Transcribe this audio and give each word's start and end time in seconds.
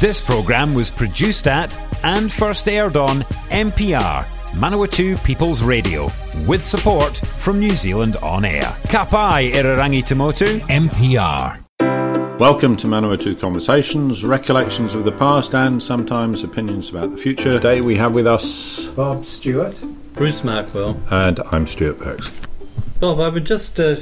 This 0.00 0.18
programme 0.18 0.72
was 0.72 0.88
produced 0.88 1.46
at 1.46 1.76
and 2.02 2.32
first 2.32 2.66
aired 2.66 2.96
on 2.96 3.20
MPR, 3.50 4.24
Manawatu 4.52 5.22
People's 5.24 5.62
Radio, 5.62 6.10
with 6.46 6.64
support 6.64 7.14
from 7.18 7.60
New 7.60 7.72
Zealand 7.72 8.16
On 8.22 8.46
Air. 8.46 8.62
Kapai 8.88 9.50
Irarangi 9.50 10.02
Tamotu, 10.02 10.58
MPR. 10.70 12.38
Welcome 12.38 12.78
to 12.78 12.86
Manawatu 12.86 13.38
Conversations, 13.38 14.24
recollections 14.24 14.94
of 14.94 15.04
the 15.04 15.12
past 15.12 15.54
and 15.54 15.82
sometimes 15.82 16.42
opinions 16.42 16.88
about 16.88 17.10
the 17.10 17.18
future. 17.18 17.52
Today 17.52 17.82
we 17.82 17.94
have 17.96 18.14
with 18.14 18.26
us 18.26 18.86
Bob 18.94 19.26
Stewart. 19.26 19.78
Bruce 20.14 20.40
Markwell. 20.40 20.98
And 21.12 21.40
I'm 21.52 21.66
Stuart 21.66 21.98
Perks. 21.98 22.34
Bob, 23.00 23.20
I 23.20 23.28
would 23.28 23.44
just 23.44 23.78
uh, 23.78 23.96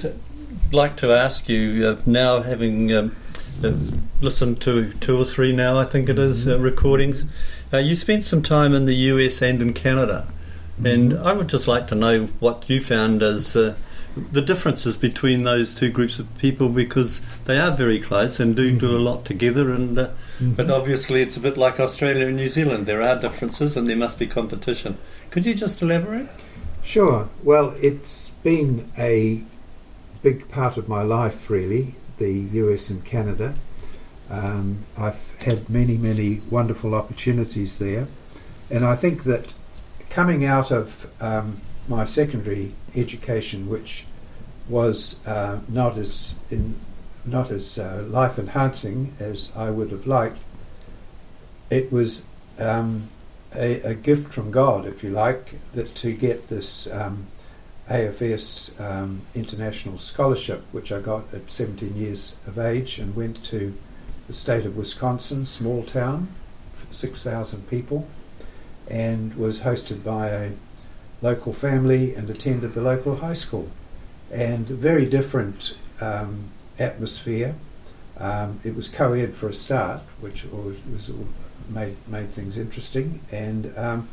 like 0.70 0.96
to 0.98 1.12
ask 1.12 1.48
you, 1.48 1.88
uh, 1.88 2.00
now 2.06 2.40
having 2.40 2.92
um, 2.94 3.16
uh, 3.64 3.72
listened 4.20 4.60
to 4.62 4.92
two 4.94 5.18
or 5.18 5.24
three 5.24 5.52
now, 5.52 5.78
I 5.78 5.84
think 5.84 6.08
it 6.08 6.18
is, 6.18 6.46
uh, 6.48 6.58
recordings, 6.58 7.24
uh, 7.72 7.78
you 7.78 7.96
spent 7.96 8.24
some 8.24 8.42
time 8.42 8.74
in 8.74 8.84
the 8.86 8.94
US 8.94 9.42
and 9.42 9.60
in 9.62 9.72
Canada. 9.72 10.26
And 10.84 11.18
I 11.18 11.32
would 11.32 11.48
just 11.48 11.66
like 11.66 11.88
to 11.88 11.96
know 11.96 12.26
what 12.38 12.70
you 12.70 12.80
found 12.80 13.20
as 13.20 13.56
uh, 13.56 13.74
the 14.30 14.40
differences 14.40 14.96
between 14.96 15.42
those 15.42 15.74
two 15.74 15.90
groups 15.90 16.20
of 16.20 16.38
people 16.38 16.68
because 16.68 17.20
they 17.46 17.58
are 17.58 17.72
very 17.72 17.98
close 17.98 18.38
and 18.38 18.54
do 18.54 18.70
do 18.78 18.96
a 18.96 18.98
lot 18.98 19.24
together. 19.24 19.72
And 19.74 19.98
uh, 19.98 20.08
Mm-hmm. 20.38 20.52
but 20.52 20.70
obviously, 20.70 21.20
it's 21.20 21.36
a 21.36 21.40
bit 21.40 21.56
like 21.56 21.80
Australia 21.80 22.28
and 22.28 22.36
New 22.36 22.46
Zealand. 22.46 22.86
There 22.86 23.02
are 23.02 23.18
differences, 23.18 23.76
and 23.76 23.88
there 23.88 23.96
must 23.96 24.20
be 24.20 24.26
competition. 24.28 24.96
Could 25.30 25.46
you 25.46 25.52
just 25.56 25.82
elaborate? 25.82 26.28
Sure. 26.84 27.28
Well, 27.42 27.74
it's 27.82 28.28
been 28.44 28.88
a 28.96 29.42
big 30.22 30.48
part 30.48 30.76
of 30.76 30.88
my 30.88 31.02
life, 31.02 31.50
really, 31.50 31.96
the 32.18 32.32
US 32.32 32.90
and 32.90 33.04
Canada. 33.04 33.54
Um, 34.30 34.84
I've 34.96 35.32
had 35.42 35.70
many, 35.70 35.96
many 35.96 36.42
wonderful 36.50 36.94
opportunities 36.94 37.78
there. 37.78 38.08
And 38.70 38.84
I 38.84 38.94
think 38.96 39.24
that 39.24 39.52
coming 40.10 40.44
out 40.44 40.70
of 40.70 41.10
um, 41.20 41.60
my 41.88 42.04
secondary 42.04 42.74
education, 42.94 43.68
which 43.68 44.04
was 44.68 45.26
uh, 45.26 45.60
not 45.68 45.96
as 45.96 46.34
in, 46.50 46.74
not 47.24 47.50
as 47.50 47.78
uh, 47.78 48.04
life 48.06 48.38
enhancing 48.38 49.14
as 49.18 49.50
I 49.56 49.70
would 49.70 49.90
have 49.90 50.06
liked, 50.06 50.38
it 51.70 51.90
was 51.90 52.22
um, 52.58 53.08
a, 53.54 53.80
a 53.82 53.94
gift 53.94 54.32
from 54.32 54.50
God, 54.50 54.86
if 54.86 55.02
you 55.02 55.10
like, 55.10 55.54
that 55.72 55.94
to 55.96 56.12
get 56.12 56.48
this 56.48 56.86
um, 56.88 57.26
AFS 57.88 58.78
um, 58.80 59.22
international 59.34 59.98
scholarship, 59.98 60.62
which 60.72 60.92
I 60.92 61.00
got 61.00 61.32
at 61.32 61.50
17 61.50 61.96
years 61.96 62.36
of 62.46 62.58
age, 62.58 62.98
and 62.98 63.16
went 63.16 63.42
to 63.46 63.74
the 64.26 64.32
state 64.32 64.66
of 64.66 64.76
Wisconsin, 64.76 65.46
small 65.46 65.82
town, 65.82 66.28
6,000 66.90 67.68
people, 67.68 68.06
and 68.88 69.34
was 69.34 69.62
hosted 69.62 70.04
by 70.04 70.28
a 70.28 70.52
local 71.22 71.52
family 71.52 72.14
and 72.14 72.28
attended 72.30 72.74
the 72.74 72.80
local 72.80 73.16
high 73.16 73.34
school. 73.34 73.70
And 74.30 74.66
very 74.66 75.06
different 75.06 75.74
um, 76.00 76.50
atmosphere. 76.78 77.54
Um, 78.18 78.60
it 78.64 78.74
was 78.74 78.88
co-ed 78.88 79.34
for 79.34 79.48
a 79.48 79.54
start, 79.54 80.02
which 80.20 80.44
was, 80.44 81.10
made 81.68 81.96
made 82.08 82.30
things 82.30 82.58
interesting, 82.58 83.20
and 83.30 83.76
um, 83.76 84.08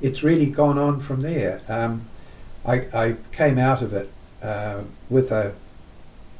it's 0.00 0.22
really 0.22 0.46
gone 0.46 0.78
on 0.78 1.00
from 1.00 1.20
there. 1.20 1.62
Um, 1.68 2.06
I, 2.64 2.74
I 2.94 3.16
came 3.32 3.58
out 3.58 3.82
of 3.82 3.92
it 3.92 4.10
uh, 4.42 4.82
with 5.10 5.30
a 5.30 5.54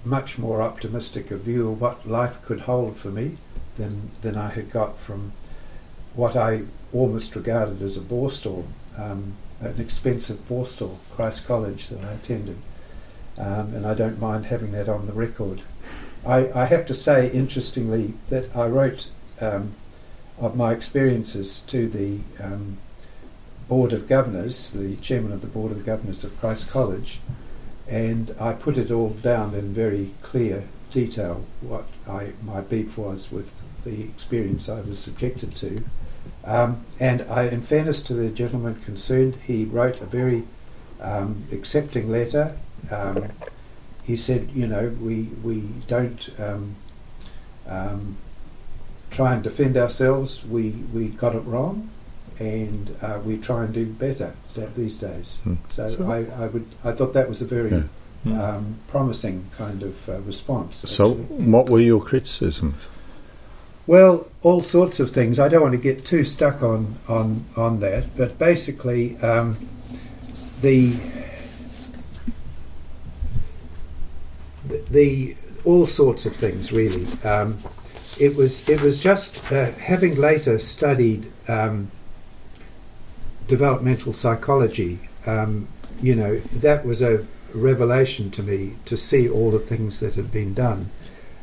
much 0.05 0.39
more 0.39 0.63
optimistic 0.63 1.29
view 1.29 1.73
of 1.73 1.81
what 1.81 2.09
life 2.09 2.43
could 2.43 2.61
hold 2.61 2.97
for 2.97 3.09
me 3.09 3.39
than 3.77 4.11
than 4.23 4.37
I 4.37 4.51
had 4.51 4.71
got 4.71 4.99
from 4.99 5.33
what 6.15 6.37
I 6.37 6.63
almost 6.93 7.35
regarded 7.35 7.83
as 7.83 7.97
a 7.97 8.01
borstal, 8.01 8.67
um, 8.97 9.35
an 9.61 9.81
expensive 9.81 10.49
borstal, 10.49 10.99
Christ 11.11 11.47
College 11.47 11.89
that 11.89 12.05
I 12.05 12.13
attended, 12.13 12.59
um, 13.37 13.75
and 13.75 13.87
I 13.87 13.95
don't 13.95 14.21
mind 14.21 14.47
having 14.47 14.73
that 14.73 14.89
on 14.89 15.07
the 15.07 15.13
record. 15.13 15.63
I, 16.25 16.53
I 16.53 16.65
have 16.67 16.87
to 16.87 16.95
say, 16.95 17.31
interestingly, 17.31 18.15
that 18.29 18.55
I 18.57 18.67
wrote 18.67 19.09
um, 19.41 19.75
of 20.39 20.57
my 20.57 20.73
experiences 20.73 21.61
to 21.61 21.89
the 21.89 22.21
um, 22.43 22.79
Board 23.69 23.93
of 23.93 24.09
Governors, 24.09 24.71
the 24.71 24.97
chairman 24.97 25.33
of 25.33 25.41
the 25.41 25.47
Board 25.47 25.73
of 25.73 25.87
Governors 25.87 26.25
of 26.25 26.39
Christ 26.39 26.69
College, 26.69 27.21
and 27.89 28.35
I 28.41 28.53
put 28.53 28.79
it 28.79 28.91
all 28.91 29.11
down 29.11 29.55
in 29.55 29.75
very 29.75 30.11
clear 30.23 30.65
detail 30.91 31.45
what 31.61 31.87
I, 32.09 32.33
my 32.43 32.61
beef 32.61 32.97
was 32.97 33.31
with 33.33 33.61
the 33.85 34.03
experience 34.03 34.69
I 34.69 34.81
was 34.81 34.99
subjected 34.99 35.55
to. 35.57 35.85
Um, 36.45 36.85
and 37.01 37.23
I, 37.23 37.45
in 37.45 37.63
fairness 37.63 38.03
to 38.05 38.15
the 38.15 38.31
gentleman 38.31 38.77
concerned, 38.77 39.37
he 39.47 39.65
wrote 39.65 40.01
a 40.01 40.07
very 40.07 40.45
um, 41.01 41.45
accepting 41.53 42.11
letter. 42.11 42.57
Um, 42.91 43.33
he 44.05 44.17
said, 44.17 44.51
you 44.55 44.67
know, 44.67 44.89
we 45.01 45.31
we 45.43 45.61
don't 45.87 46.29
um, 46.39 46.77
um, 47.67 48.17
try 49.11 49.35
and 49.35 49.43
defend 49.43 49.77
ourselves. 49.77 50.45
We 50.45 50.71
we 50.93 51.09
got 51.09 51.35
it 51.35 51.41
wrong, 51.41 51.91
and 52.39 52.97
uh, 53.03 53.21
we 53.25 53.39
try 53.39 53.65
and 53.65 53.73
do 53.75 53.87
better 53.87 54.35
these 54.77 54.99
days. 54.99 55.39
Hmm. 55.45 55.55
So, 55.69 55.91
So- 55.95 56.11
I, 56.11 56.45
I 56.45 56.47
would 56.49 56.67
I 56.85 56.93
thought 56.93 57.13
that 57.13 57.29
was 57.29 57.41
a 57.43 57.47
very 57.47 57.71
Yeah. 57.71 57.83
Hmm. 58.25 58.41
um, 58.41 58.75
promising 58.89 59.45
kind 59.59 59.83
of 59.83 60.09
uh, 60.09 60.19
response. 60.21 60.77
So, 60.89 61.11
actually. 61.11 61.25
what 61.45 61.69
were 61.69 61.81
your 61.81 62.01
criticisms? 62.03 62.77
Well, 63.87 64.29
all 64.41 64.63
sorts 64.63 64.99
of 64.99 65.11
things. 65.11 65.39
I 65.39 65.49
don't 65.49 65.61
want 65.61 65.73
to 65.75 65.81
get 65.81 66.07
too 66.07 66.25
stuck 66.25 66.63
on 66.63 66.97
on 67.07 67.45
on 67.55 67.81
that, 67.81 68.17
but 68.17 68.39
basically, 68.39 69.19
um, 69.19 69.57
the 70.63 70.95
the, 74.67 74.79
the 74.91 75.37
all 75.65 75.85
sorts 75.87 76.27
of 76.27 76.35
things 76.37 76.73
really. 76.73 77.07
Um, 77.25 77.59
it 78.19 78.37
was 78.37 78.67
it 78.69 78.81
was 78.81 79.03
just 79.03 79.53
uh, 79.53 79.73
having 79.73 80.17
later 80.17 80.59
studied 80.59 81.31
um, 81.49 81.91
developmental 83.47 84.13
psychology. 84.13 84.99
Um, 85.27 85.69
you 86.03 86.15
know, 86.15 86.39
that 86.39 86.85
was 86.85 87.03
a 87.03 87.25
revelation 87.55 88.31
to 88.33 88.43
me 88.43 88.75
to 88.85 88.97
see 88.97 89.29
all 89.29 89.51
the 89.51 89.59
things 89.59 90.01
that 90.01 90.15
had 90.15 90.33
been 90.33 90.55
done. 90.55 90.91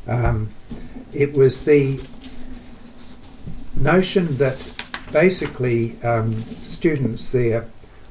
Um, 0.08 0.50
it 1.14 1.34
was 1.34 1.66
the 1.66 2.02
notion 3.76 4.38
that 4.38 4.58
basically 5.12 6.02
um, 6.04 6.34
students 6.42 7.32
there 7.32 7.68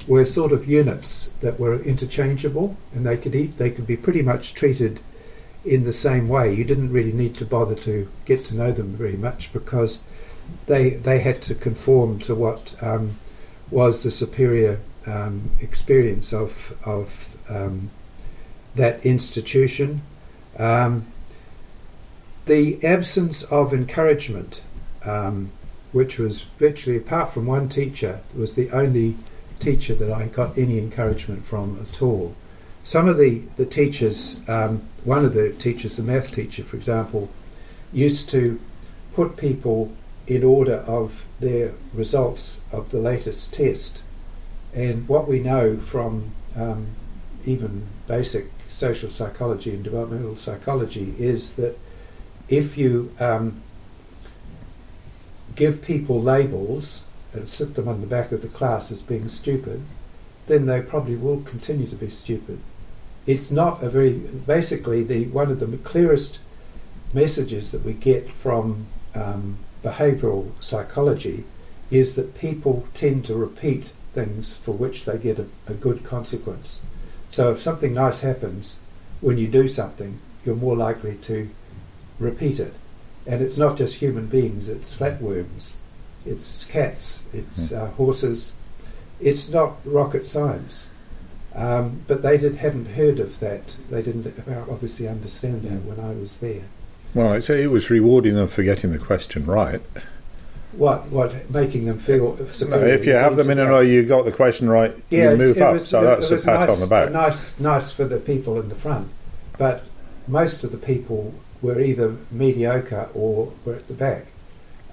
were 0.07 0.25
sort 0.25 0.51
of 0.51 0.67
units 0.67 1.27
that 1.41 1.59
were 1.59 1.79
interchangeable, 1.81 2.75
and 2.93 3.05
they 3.05 3.17
could 3.17 3.35
eat, 3.35 3.57
they 3.57 3.69
could 3.69 3.85
be 3.85 3.97
pretty 3.97 4.21
much 4.21 4.53
treated 4.53 4.99
in 5.63 5.83
the 5.83 5.93
same 5.93 6.27
way. 6.27 6.53
You 6.53 6.63
didn't 6.63 6.91
really 6.91 7.11
need 7.11 7.35
to 7.37 7.45
bother 7.45 7.75
to 7.75 8.09
get 8.25 8.45
to 8.45 8.55
know 8.55 8.71
them 8.71 8.95
very 8.95 9.17
much 9.17 9.53
because 9.53 9.99
they 10.65 10.91
they 10.91 11.19
had 11.19 11.41
to 11.43 11.55
conform 11.55 12.19
to 12.19 12.33
what 12.33 12.75
um, 12.81 13.15
was 13.71 14.03
the 14.03 14.11
superior 14.11 14.79
um, 15.07 15.51
experience 15.59 16.33
of 16.33 16.77
of 16.85 17.35
um, 17.49 17.89
that 18.75 19.03
institution. 19.05 20.01
Um, 20.59 21.07
the 22.45 22.83
absence 22.83 23.43
of 23.43 23.73
encouragement, 23.73 24.61
um, 25.05 25.51
which 25.91 26.19
was 26.19 26.41
virtually 26.59 26.97
apart 26.97 27.33
from 27.33 27.45
one 27.45 27.69
teacher, 27.69 28.21
was 28.35 28.55
the 28.55 28.69
only 28.71 29.15
teacher 29.59 29.95
that 29.95 30.11
I 30.11 30.25
got 30.27 30.57
any 30.57 30.77
encouragement 30.77 31.45
from 31.45 31.85
at 31.89 32.01
all. 32.01 32.35
Some 32.83 33.07
of 33.07 33.17
the 33.17 33.39
the 33.57 33.65
teachers, 33.65 34.41
um, 34.49 34.83
one 35.03 35.23
of 35.25 35.33
the 35.33 35.53
teachers, 35.53 35.95
the 35.97 36.03
math 36.03 36.33
teacher, 36.33 36.63
for 36.63 36.75
example, 36.75 37.29
used 37.93 38.29
to 38.29 38.59
put 39.13 39.37
people 39.37 39.91
in 40.27 40.43
order 40.43 40.77
of 40.77 41.25
their 41.39 41.73
results 41.93 42.61
of 42.71 42.91
the 42.91 42.99
latest 42.99 43.53
test. 43.53 44.03
And 44.73 45.07
what 45.07 45.27
we 45.27 45.39
know 45.39 45.77
from 45.77 46.31
um, 46.55 46.87
even 47.45 47.87
basic 48.07 48.47
social 48.69 49.09
psychology 49.09 49.71
and 49.71 49.83
developmental 49.83 50.37
psychology 50.37 51.13
is 51.17 51.55
that 51.55 51.77
if 52.47 52.77
you 52.77 53.13
um, 53.19 53.61
give 55.55 55.81
people 55.81 56.21
labels 56.21 57.03
and 57.33 57.47
sit 57.47 57.75
them 57.75 57.87
on 57.87 58.01
the 58.01 58.07
back 58.07 58.31
of 58.31 58.41
the 58.41 58.47
class 58.47 58.91
as 58.91 59.01
being 59.01 59.29
stupid, 59.29 59.81
then 60.47 60.65
they 60.65 60.81
probably 60.81 61.15
will 61.15 61.41
continue 61.41 61.87
to 61.87 61.95
be 61.95 62.09
stupid. 62.09 62.59
It's 63.25 63.51
not 63.51 63.83
a 63.83 63.89
very 63.89 64.13
basically 64.13 65.03
the 65.03 65.25
one 65.27 65.51
of 65.51 65.59
the 65.59 65.77
clearest 65.77 66.39
messages 67.13 67.71
that 67.71 67.83
we 67.83 67.93
get 67.93 68.29
from 68.29 68.87
um, 69.13 69.57
behavioural 69.83 70.51
psychology 70.59 71.43
is 71.89 72.15
that 72.15 72.37
people 72.37 72.87
tend 72.93 73.25
to 73.25 73.35
repeat 73.35 73.93
things 74.11 74.55
for 74.57 74.71
which 74.71 75.05
they 75.05 75.17
get 75.17 75.39
a, 75.39 75.47
a 75.67 75.73
good 75.73 76.03
consequence. 76.03 76.81
So 77.29 77.51
if 77.51 77.61
something 77.61 77.93
nice 77.93 78.21
happens 78.21 78.79
when 79.21 79.37
you 79.37 79.47
do 79.47 79.67
something, 79.67 80.19
you're 80.45 80.55
more 80.55 80.75
likely 80.75 81.15
to 81.17 81.49
repeat 82.19 82.59
it. 82.59 82.73
And 83.25 83.41
it's 83.41 83.57
not 83.57 83.77
just 83.77 83.95
human 83.95 84.27
beings, 84.27 84.67
it's 84.67 84.95
flatworms, 84.95 85.75
it's 86.25 86.65
cats, 86.65 87.23
it's 87.33 87.71
uh, 87.71 87.87
horses. 87.91 88.53
It's 89.19 89.49
not 89.49 89.77
rocket 89.85 90.25
science. 90.25 90.89
Um, 91.53 92.03
but 92.07 92.21
they 92.21 92.37
did, 92.37 92.55
hadn't 92.55 92.93
heard 92.93 93.19
of 93.19 93.39
that. 93.39 93.75
They 93.89 94.01
didn't 94.01 94.25
obviously 94.69 95.07
understand 95.07 95.63
that 95.63 95.83
when 95.83 95.99
I 95.99 96.13
was 96.13 96.39
there. 96.39 96.63
Well, 97.13 97.33
it's, 97.33 97.49
it 97.49 97.69
was 97.69 97.89
rewarding 97.89 98.35
them 98.35 98.47
for 98.47 98.63
getting 98.63 98.91
the 98.91 98.99
question 98.99 99.45
right. 99.45 99.81
What? 100.71 101.07
What? 101.07 101.49
Making 101.49 101.85
them 101.85 101.99
feel 101.99 102.37
No, 102.67 102.79
if 102.85 103.05
you 103.05 103.13
have 103.13 103.35
them 103.35 103.49
in 103.49 103.59
a 103.59 103.67
row, 103.67 103.81
you 103.81 104.05
got 104.05 104.23
the 104.23 104.31
question 104.31 104.69
right, 104.69 104.93
Yeah, 105.09 105.31
you 105.31 105.37
move 105.37 105.61
up. 105.61 105.73
was- 105.73 105.87
so 105.87 106.01
that's 106.03 106.31
a 106.31 106.37
pat 106.37 106.61
nice, 106.61 106.69
on 106.69 106.79
the 106.79 106.87
back. 106.87 107.11
Nice, 107.11 107.59
nice 107.59 107.91
for 107.91 108.05
the 108.05 108.17
people 108.17 108.59
in 108.59 108.69
the 108.69 108.75
front, 108.75 109.09
but 109.57 109.83
most 110.27 110.63
of 110.63 110.71
the 110.71 110.77
people 110.77 111.33
were 111.61 111.79
either 111.79 112.15
mediocre 112.31 113.09
or 113.13 113.51
were 113.65 113.75
at 113.75 113.87
the 113.87 113.93
back. 113.93 114.27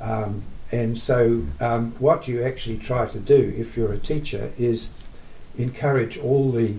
Um, 0.00 0.42
and 0.70 0.98
so, 0.98 1.44
um, 1.60 1.92
what 1.98 2.28
you 2.28 2.42
actually 2.42 2.76
try 2.78 3.06
to 3.06 3.18
do, 3.18 3.54
if 3.56 3.76
you're 3.76 3.92
a 3.92 3.98
teacher, 3.98 4.52
is 4.58 4.90
encourage 5.56 6.18
all 6.18 6.50
the 6.52 6.74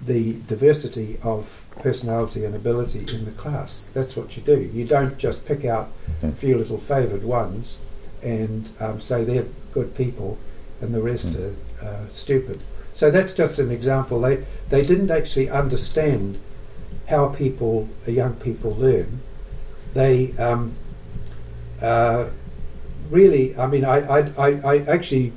the 0.00 0.34
diversity 0.46 1.18
of 1.22 1.62
personality 1.82 2.44
and 2.44 2.54
ability 2.54 3.00
in 3.12 3.24
the 3.24 3.30
class. 3.32 3.86
That's 3.94 4.16
what 4.16 4.36
you 4.36 4.42
do. 4.42 4.70
You 4.72 4.84
don't 4.84 5.18
just 5.18 5.46
pick 5.46 5.64
out 5.64 5.88
a 6.22 6.26
Hmm. 6.26 6.32
few 6.32 6.56
little 6.58 6.78
favoured 6.78 7.24
ones 7.24 7.78
and 8.22 8.68
um, 8.80 9.00
say 9.00 9.24
they're 9.24 9.46
good 9.72 9.94
people 9.94 10.38
and 10.80 10.94
the 10.94 11.02
rest 11.02 11.34
Hmm. 11.34 11.42
are 11.44 11.88
uh, 11.88 12.00
stupid. 12.12 12.60
So 12.92 13.10
that's 13.10 13.34
just 13.34 13.58
an 13.58 13.70
example. 13.70 14.20
They 14.20 14.44
they 14.68 14.84
didn't 14.84 15.10
actually 15.10 15.48
understand 15.48 16.38
how 17.06 17.28
people, 17.28 17.88
uh, 18.06 18.10
young 18.10 18.34
people, 18.34 18.72
learn. 18.74 19.20
They 19.94 20.32
um, 20.38 20.72
uh, 21.80 22.26
really, 23.10 23.56
I 23.56 23.66
mean, 23.66 23.84
I, 23.84 23.98
I, 24.18 24.18
I, 24.38 24.60
I 24.74 24.78
actually 24.86 25.32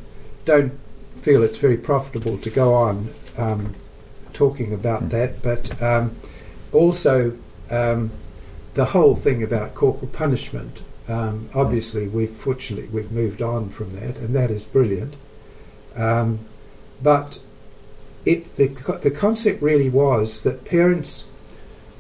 don't 0.46 0.74
feel 1.22 1.42
it's 1.44 1.58
very 1.58 1.78
profitable 1.78 2.38
to 2.40 2.50
go 2.50 2.74
on 2.74 3.10
um, 3.38 3.74
talking 4.34 4.74
about 4.74 5.04
Mm. 5.04 5.10
that, 5.12 5.42
but 5.42 5.82
um, 5.82 6.16
also 6.74 7.38
um, 7.70 8.12
the 8.74 8.86
whole 8.86 9.16
thing 9.16 9.44
about 9.44 9.76
corporal 9.76 10.12
punishment. 10.12 10.80
Um, 11.08 11.50
obviously, 11.54 12.08
we've 12.08 12.32
fortunately 12.32 12.90
we've 12.90 13.12
moved 13.12 13.42
on 13.42 13.70
from 13.70 13.94
that, 14.00 14.18
and 14.18 14.36
that 14.36 14.50
is 14.50 14.66
brilliant. 14.66 15.16
Um, 15.96 16.40
but 17.02 17.40
it 18.26 18.56
the 18.56 18.68
the 19.02 19.12
concept 19.12 19.62
really 19.62 19.90
was 19.90 20.42
that 20.42 20.66
parents 20.66 21.26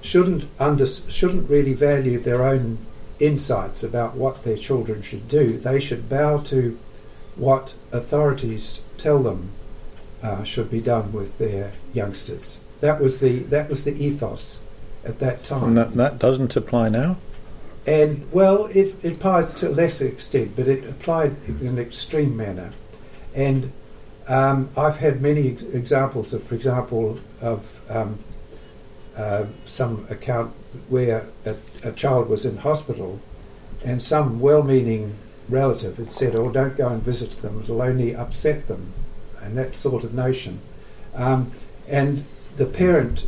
shouldn't 0.01 0.45
under, 0.59 0.85
shouldn't 0.85 1.49
really 1.49 1.73
value 1.73 2.19
their 2.19 2.43
own 2.43 2.77
insights 3.19 3.83
about 3.83 4.15
what 4.15 4.43
their 4.43 4.57
children 4.57 5.01
should 5.01 5.27
do. 5.27 5.57
They 5.57 5.79
should 5.79 6.09
bow 6.09 6.39
to 6.39 6.77
what 7.35 7.73
authorities 7.91 8.81
tell 8.97 9.23
them 9.23 9.49
uh, 10.21 10.43
should 10.43 10.69
be 10.69 10.81
done 10.81 11.11
with 11.11 11.37
their 11.37 11.73
youngsters. 11.93 12.61
That 12.81 12.99
was 12.99 13.19
the 13.19 13.39
that 13.43 13.69
was 13.69 13.83
the 13.83 13.93
ethos 13.93 14.61
at 15.05 15.19
that 15.19 15.44
time. 15.44 15.63
And 15.63 15.77
that, 15.77 15.94
that 15.94 16.19
doesn't 16.19 16.55
apply 16.55 16.89
now? 16.89 17.17
And 17.85 18.31
well, 18.31 18.67
it, 18.67 18.95
it 19.03 19.13
applies 19.13 19.53
to 19.55 19.69
a 19.69 19.71
lesser 19.71 20.07
extent, 20.07 20.55
but 20.55 20.67
it 20.67 20.88
applied 20.88 21.35
in 21.47 21.67
an 21.67 21.77
extreme 21.77 22.35
manner. 22.38 22.71
And 23.35 23.73
um, 24.27 24.69
I've 24.77 24.97
had 24.97 25.21
many 25.21 25.51
ex- 25.51 25.61
examples 25.63 26.33
of, 26.33 26.44
for 26.44 26.55
example, 26.55 27.19
of 27.41 27.81
um, 27.89 28.19
uh, 29.17 29.45
some 29.65 30.07
account 30.09 30.53
where 30.88 31.27
a, 31.45 31.55
a 31.83 31.91
child 31.91 32.29
was 32.29 32.45
in 32.45 32.57
hospital, 32.57 33.19
and 33.83 34.01
some 34.01 34.39
well-meaning 34.39 35.17
relative 35.50 35.97
had 35.97 36.11
said, 36.11 36.35
"Oh, 36.35 36.50
don't 36.50 36.77
go 36.77 36.88
and 36.88 37.03
visit 37.03 37.41
them; 37.41 37.61
it'll 37.63 37.81
only 37.81 38.15
upset 38.15 38.67
them," 38.67 38.94
and 39.41 39.57
that 39.57 39.75
sort 39.75 40.05
of 40.05 40.13
notion. 40.13 40.61
Um, 41.13 41.51
and 41.88 42.25
the 42.55 42.65
parent 42.65 43.25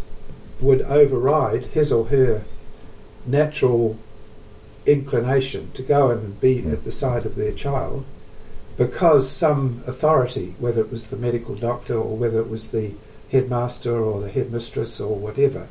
would 0.59 0.81
override 0.83 1.63
his 1.65 1.91
or 1.91 2.05
her 2.05 2.43
natural 3.25 3.97
inclination 4.85 5.71
to 5.71 5.81
go 5.81 6.11
and 6.11 6.39
be 6.39 6.59
at 6.67 6.83
the 6.83 6.91
side 6.91 7.25
of 7.25 7.35
their 7.35 7.51
child 7.51 8.05
because 8.77 9.29
some 9.29 9.83
authority, 9.87 10.55
whether 10.59 10.81
it 10.81 10.91
was 10.91 11.09
the 11.09 11.17
medical 11.17 11.55
doctor 11.55 11.95
or 11.95 12.15
whether 12.17 12.39
it 12.39 12.49
was 12.49 12.71
the 12.71 12.93
headmaster 13.31 14.03
or 14.03 14.21
the 14.21 14.29
headmistress 14.29 14.99
or 14.99 15.15
whatever, 15.15 15.67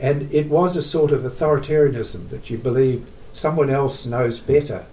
and 0.00 0.32
it 0.32 0.48
was 0.48 0.76
a 0.76 0.82
sort 0.82 1.12
of 1.12 1.22
authoritarianism 1.22 2.30
that 2.30 2.48
you 2.50 2.56
believed 2.56 3.08
someone 3.32 3.70
else 3.70 4.06
knows 4.06 4.40
better 4.40 4.86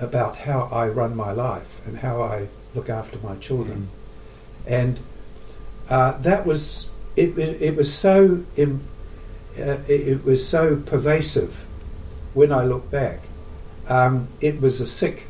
about 0.00 0.36
how 0.38 0.68
I 0.72 0.88
run 0.88 1.16
my 1.16 1.32
life 1.32 1.80
and 1.86 1.98
how 1.98 2.22
I 2.22 2.48
look 2.74 2.88
after 2.88 3.18
my 3.18 3.36
children. 3.36 3.88
And 4.66 4.98
uh, 5.88 6.18
that 6.18 6.46
was 6.46 6.90
it, 7.16 7.38
it, 7.38 7.62
it 7.62 7.76
was 7.76 7.92
so 7.92 8.44
im, 8.56 8.86
uh, 9.58 9.78
it, 9.88 10.08
it 10.08 10.24
was 10.24 10.46
so 10.46 10.76
pervasive 10.76 11.64
when 12.34 12.52
I 12.52 12.64
look 12.64 12.90
back. 12.90 13.20
Um, 13.88 14.28
it 14.40 14.60
was 14.60 14.80
a 14.80 14.86
sick 14.86 15.24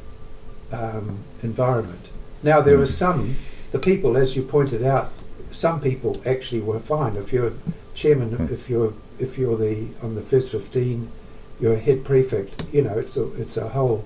um, 0.73 1.19
environment. 1.43 2.09
Now 2.43 2.61
there 2.61 2.81
are 2.81 2.87
some 2.87 3.37
the 3.73 3.79
people, 3.79 4.17
as 4.17 4.37
you 4.37 4.43
pointed 4.43 4.85
out, 4.85 5.11
some 5.51 5.81
people 5.81 6.21
actually 6.27 6.61
were 6.61 6.81
fine. 6.81 7.17
If 7.17 7.33
you're 7.33 7.53
chairman, 7.95 8.31
Mm. 8.37 8.51
if 8.51 8.69
you're 8.71 8.93
if 9.19 9.39
you're 9.39 9.57
the 9.57 9.87
on 10.03 10.15
the 10.15 10.23
first 10.23 10.51
fifteen, 10.51 11.11
you're 11.61 11.75
a 11.75 11.79
head 11.79 12.05
prefect. 12.05 12.67
You 12.73 12.83
know, 12.83 12.99
it's 12.99 13.17
a 13.17 13.33
it's 13.41 13.57
a 13.57 13.69
whole 13.69 14.05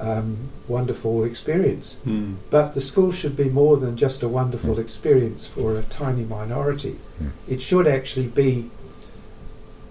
um, 0.00 0.50
wonderful 0.66 1.24
experience. 1.24 1.96
Mm. 2.06 2.36
But 2.50 2.74
the 2.74 2.80
school 2.80 3.12
should 3.12 3.36
be 3.36 3.48
more 3.48 3.76
than 3.76 3.96
just 3.96 4.22
a 4.22 4.28
wonderful 4.28 4.78
experience 4.78 5.46
for 5.46 5.78
a 5.78 5.82
tiny 5.82 6.24
minority. 6.24 6.98
Mm. 7.20 7.30
It 7.48 7.62
should 7.62 7.86
actually 7.86 8.28
be 8.28 8.70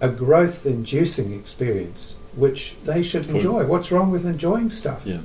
a 0.00 0.08
growth 0.08 0.64
inducing 0.64 1.32
experience 1.32 2.14
which 2.36 2.76
they 2.84 3.02
should 3.02 3.26
For- 3.26 3.36
enjoy. 3.36 3.66
What's 3.66 3.90
wrong 3.90 4.10
with 4.10 4.24
enjoying 4.24 4.70
stuff? 4.70 5.02
Yeah. 5.04 5.20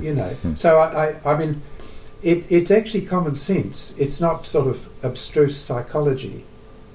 You 0.00 0.14
know. 0.14 0.36
Mm. 0.42 0.58
So 0.58 0.78
I, 0.78 1.10
I, 1.10 1.32
I 1.34 1.38
mean 1.38 1.62
it, 2.24 2.50
it's 2.50 2.70
actually 2.70 3.02
common 3.02 3.34
sense. 3.34 3.94
It's 3.98 4.20
not 4.20 4.46
sort 4.46 4.66
of 4.66 4.88
abstruse 5.04 5.56
psychology. 5.56 6.44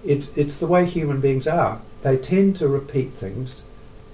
It, 0.03 0.27
it's 0.35 0.57
the 0.57 0.67
way 0.67 0.85
human 0.85 1.21
beings 1.21 1.47
are. 1.47 1.81
They 2.01 2.17
tend 2.17 2.57
to 2.57 2.67
repeat 2.67 3.11
things 3.11 3.61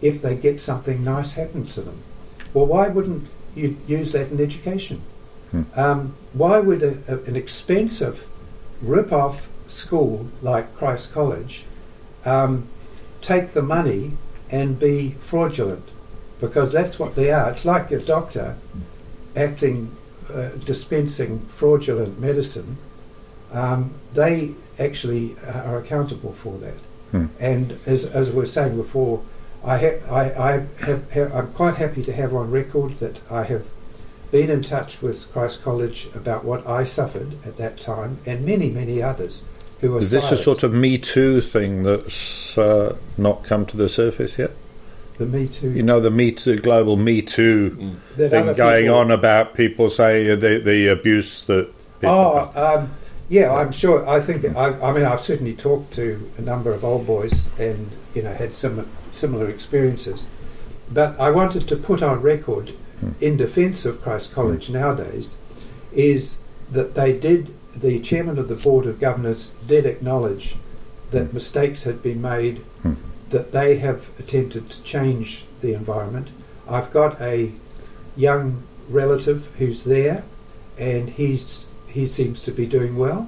if 0.02 0.22
they 0.22 0.36
get 0.36 0.60
something 0.60 1.04
nice 1.04 1.34
happen 1.34 1.68
to 1.68 1.82
them. 1.82 2.00
Well, 2.56 2.66
why 2.68 2.88
wouldn't 2.88 3.28
you 3.54 3.78
use 3.86 4.14
that 4.14 4.32
in 4.32 4.40
education? 4.40 5.02
Hmm. 5.52 5.64
Um, 5.76 6.16
why 6.32 6.60
would 6.60 6.82
a, 6.82 6.98
a, 7.08 7.18
an 7.26 7.36
expensive 7.36 8.26
rip-off 8.82 9.50
school 9.68 10.30
like 10.42 10.74
Christ 10.78 11.14
College 11.14 11.66
um, 12.24 12.70
take 13.20 13.52
the 13.52 13.62
money 13.62 14.14
and 14.50 14.80
be 14.80 15.16
fraudulent? 15.20 15.84
Because 16.40 16.72
that's 16.72 16.98
what 16.98 17.16
they 17.16 17.30
are. 17.30 17.52
It's 17.52 17.66
like 17.66 17.92
a 17.92 18.00
doctor 18.00 18.56
acting, 19.36 19.96
uh, 20.34 20.52
dispensing 20.52 21.42
fraudulent 21.48 22.20
medicine. 22.20 22.78
Um, 23.52 23.92
they 24.14 24.54
actually 24.80 25.36
are 25.46 25.78
accountable 25.78 26.32
for 26.32 26.58
that. 26.60 26.80
Hmm. 27.12 27.26
And 27.38 27.80
as, 27.86 28.06
as 28.06 28.30
we 28.30 28.38
were 28.38 28.46
saying 28.46 28.78
before, 28.78 29.24
I, 29.66 29.78
ha- 29.78 30.14
I, 30.16 30.50
I 30.50 30.52
have, 30.86 31.12
have, 31.12 31.34
I'm 31.36 31.52
quite 31.54 31.76
happy 31.76 32.04
to 32.04 32.14
have 32.14 32.34
on 32.34 32.52
record 32.52 33.00
that 33.00 33.20
I 33.32 33.44
have 33.44 33.66
been 34.32 34.50
in 34.50 34.64
touch 34.64 35.02
with 35.02 35.32
Christ 35.32 35.64
College 35.64 36.08
about 36.16 36.46
what 36.46 36.66
I 36.68 36.84
suffered 36.84 37.34
at 37.46 37.58
that 37.58 37.80
time, 37.80 38.20
and 38.26 38.46
many, 38.46 38.70
many 38.70 39.02
others 39.02 39.44
who 39.82 39.92
were 39.94 40.00
Is 40.00 40.12
this 40.12 40.32
a 40.32 40.38
sort 40.38 40.64
of 40.64 40.74
Me 40.74 40.98
Too 40.98 41.42
thing 41.42 41.84
that's 41.84 42.58
uh, 42.58 42.96
not 43.18 43.44
come 43.44 43.66
to 43.68 43.78
the 43.78 43.90
surface 43.90 44.38
yet? 44.38 44.52
the 45.18 45.26
Me 45.26 45.48
Too 45.48 45.72
You 45.72 45.82
know, 45.84 46.00
the 46.00 46.12
Me 46.12 46.32
Too, 46.32 46.58
global 46.58 46.98
Me 46.98 47.22
Too 47.22 47.72
Mm. 47.72 48.30
thing 48.30 48.54
going 48.56 48.84
people- 48.86 48.98
on 48.98 49.12
about 49.12 49.54
people 49.56 49.90
saying 49.90 50.40
the, 50.40 50.60
the 50.60 50.88
abuse 50.90 51.46
that 51.46 51.70
people 52.02 52.10
Oh, 52.16 52.52
um, 52.82 52.94
yeah, 53.30 53.52
I'm 53.54 53.72
sure. 53.72 54.08
I 54.08 54.20
think 54.20 54.44
I, 54.56 54.68
I 54.82 54.92
mean 54.94 55.06
I've 55.06 55.22
certainly 55.22 55.54
talked 55.56 55.94
to 55.94 56.30
a 56.38 56.42
number 56.42 56.72
of 56.74 56.84
old 56.86 57.08
boys 57.08 57.48
and 57.58 57.90
you 58.14 58.22
know 58.22 58.34
had 58.34 58.54
some 58.54 58.86
similar 59.16 59.50
experiences, 59.50 60.26
but 60.92 61.20
I 61.20 61.32
wanted 61.32 61.68
to 61.68 61.76
put 61.76 62.04
on 62.04 62.22
record 62.22 62.72
Hmm. 63.02 63.10
in 63.20 63.36
defence 63.36 63.86
of 63.86 64.02
Christ 64.02 64.34
College 64.34 64.70
nowadays 64.70 65.36
is 65.94 66.38
that 66.72 66.96
they 66.96 67.12
did. 67.12 67.48
The 67.76 68.00
chairman 68.00 68.40
of 68.40 68.48
the 68.48 68.56
board 68.56 68.86
of 68.86 69.02
governors 69.02 69.52
did 69.68 69.86
acknowledge 69.86 70.56
that 71.12 71.26
Hmm. 71.28 71.34
mistakes 71.34 71.84
had 71.84 72.02
been 72.02 72.22
made, 72.22 72.62
Hmm. 72.84 72.94
that 73.32 73.52
they 73.52 73.78
have 73.80 74.08
attempted 74.18 74.70
to 74.70 74.82
change 74.84 75.46
the 75.62 75.74
environment. 75.74 76.30
I've 76.70 76.92
got 76.94 77.20
a 77.22 77.52
young 78.16 78.64
relative 78.90 79.48
who's 79.60 79.84
there, 79.84 80.24
and 80.78 81.10
he's 81.10 81.66
he 81.88 82.06
seems 82.08 82.42
to 82.44 82.52
be 82.52 82.66
doing 82.66 82.98
well. 82.98 83.28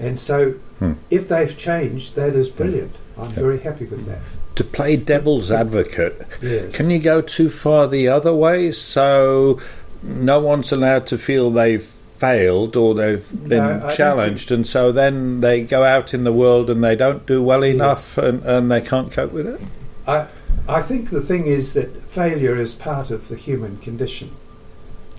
And 0.00 0.18
so, 0.18 0.54
Hmm. 0.80 0.92
if 1.10 1.28
they've 1.28 1.56
changed, 1.56 2.16
that 2.16 2.34
is 2.34 2.48
brilliant. 2.50 2.94
I'm 3.16 3.28
Yeah. 3.30 3.40
very 3.46 3.58
happy 3.60 3.84
with 3.84 4.04
that. 4.06 4.18
To 4.60 4.64
play 4.64 4.94
devil's 4.96 5.50
advocate, 5.50 6.20
Yes. 6.42 6.76
can 6.76 6.90
you 6.90 6.98
go 6.98 7.22
too 7.22 7.48
far 7.48 7.88
the 7.88 8.08
other 8.08 8.34
way? 8.34 8.70
So 8.72 9.58
no 10.02 10.38
one's 10.40 10.70
allowed 10.70 11.06
to 11.08 11.16
feel 11.18 11.50
they've 11.50 11.82
failed 12.18 12.76
or 12.76 12.94
they've 12.94 13.26
been 13.48 13.80
don't 13.80 13.92
challenged, 13.94 14.52
and 14.52 14.66
so 14.66 14.92
then 14.92 15.40
they 15.40 15.62
go 15.62 15.82
out 15.82 16.12
in 16.12 16.24
the 16.24 16.32
world 16.32 16.68
and 16.68 16.84
they 16.84 16.94
don't 16.94 17.24
do 17.26 17.42
well 17.42 17.64
Yes. 17.64 17.74
enough, 17.74 18.18
and, 18.18 18.42
and 18.44 18.70
they 18.70 18.82
can't 18.82 19.10
cope 19.10 19.32
with 19.32 19.46
it. 19.46 19.60
I, 20.06 20.26
I 20.68 20.82
think 20.82 21.08
the 21.08 21.22
thing 21.22 21.46
is 21.46 21.72
that 21.72 22.02
failure 22.10 22.56
is 22.56 22.74
part 22.74 23.10
of 23.10 23.28
the 23.28 23.36
human 23.36 23.78
condition. 23.78 24.30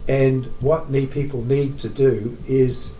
And 0.07 0.45
what 0.59 0.91
need, 0.91 1.09
people 1.09 1.43
need 1.43 1.79
to 1.79 1.89
do 1.89 2.37
is 2.47 2.93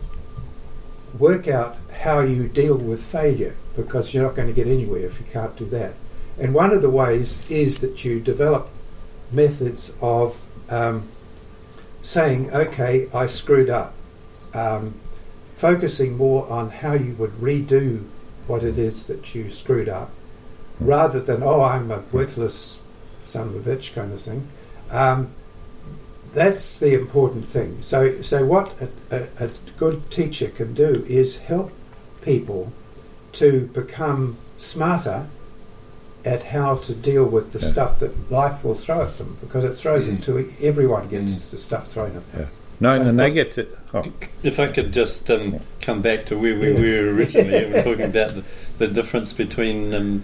work 1.20 1.48
out 1.48 1.78
how 2.02 2.22
you 2.22 2.48
deal 2.48 2.78
with 2.78 3.04
failure 3.06 3.56
because 3.76 4.14
you're 4.14 4.24
not 4.24 4.36
going 4.36 4.48
to 4.48 4.54
get 4.54 4.66
anywhere 4.68 5.06
if 5.06 5.20
you 5.20 5.26
can't 5.32 5.56
do 5.56 5.66
that. 5.66 5.94
And 6.42 6.56
one 6.56 6.74
of 6.74 6.82
the 6.82 6.90
ways 6.90 7.50
is 7.52 7.82
that 7.82 8.04
you 8.04 8.20
develop 8.20 8.68
methods 9.32 9.94
of 10.02 10.42
um, 10.70 11.08
saying, 12.02 12.50
okay, 12.50 13.08
I 13.14 13.28
screwed 13.28 13.70
up. 13.70 13.94
Um, 14.54 14.96
focusing 15.58 16.18
more 16.18 16.52
on 16.52 16.72
how 16.72 16.94
you 16.94 17.14
would 17.14 17.34
redo 17.34 18.08
what 18.48 18.64
it 18.64 18.80
is 18.80 19.06
that 19.06 19.36
you 19.36 19.52
screwed 19.52 19.88
up 19.88 20.10
rather 20.80 21.20
than 21.20 21.44
oh 21.44 21.62
I'm 21.62 21.92
a 21.92 22.00
worthless 22.12 22.80
son 23.24 23.50
of 23.50 23.68
a 23.68 23.76
bitch 23.76 23.94
kind 23.94 24.12
of 24.12 24.20
thing. 24.20 24.48
Um, 24.90 25.30
that's 26.34 26.80
the 26.80 26.96
important 26.96 27.48
thing. 27.48 27.84
So 27.84 28.24
so 28.24 28.44
what 28.44 28.76
a, 28.82 28.90
a, 29.16 29.46
a 29.46 29.50
good 29.78 30.10
teacher 30.10 30.48
can 30.48 30.74
do 30.74 31.06
is 31.08 31.38
help 31.38 31.72
people 32.24 32.74
to 33.34 33.68
become 33.68 34.38
smarter 34.58 35.28
at 36.26 36.44
how 36.44 36.76
to 36.76 36.94
deal 36.94 37.26
with 37.26 37.54
the 37.54 37.60
Yeah. 37.60 37.72
stuff 37.72 38.00
that 38.00 38.32
life 38.32 38.64
will 38.64 38.76
throw 38.76 39.02
at 39.02 39.18
them 39.18 39.38
because 39.42 39.64
it 39.64 39.76
throws 39.76 40.08
it 40.08 40.20
Mm. 40.22 40.24
to 40.26 40.50
everyone 40.62 41.08
gets 41.08 41.48
the 41.50 41.58
stuff 41.58 41.92
thrown 41.92 42.16
at 42.16 42.32
them. 42.34 42.48
Knowing 42.80 43.04
the 43.04 43.10
I 43.10 43.12
thought- 43.12 43.16
negative. 43.16 43.68
Oh, 43.94 44.04
If 44.44 44.60
I 44.60 44.68
could 44.68 44.92
just 44.92 45.30
um, 45.30 45.60
come 45.82 46.02
back 46.02 46.26
to 46.28 46.36
where 46.38 46.56
we 46.58 46.72
Yes. 46.72 46.80
were 46.80 47.14
originally, 47.14 47.66
we 47.66 47.74
were 47.74 47.82
talking 47.90 48.06
about 48.06 48.30
the, 48.30 48.44
the 48.80 48.88
difference 48.88 49.34
between 49.34 49.94
um, 49.94 50.22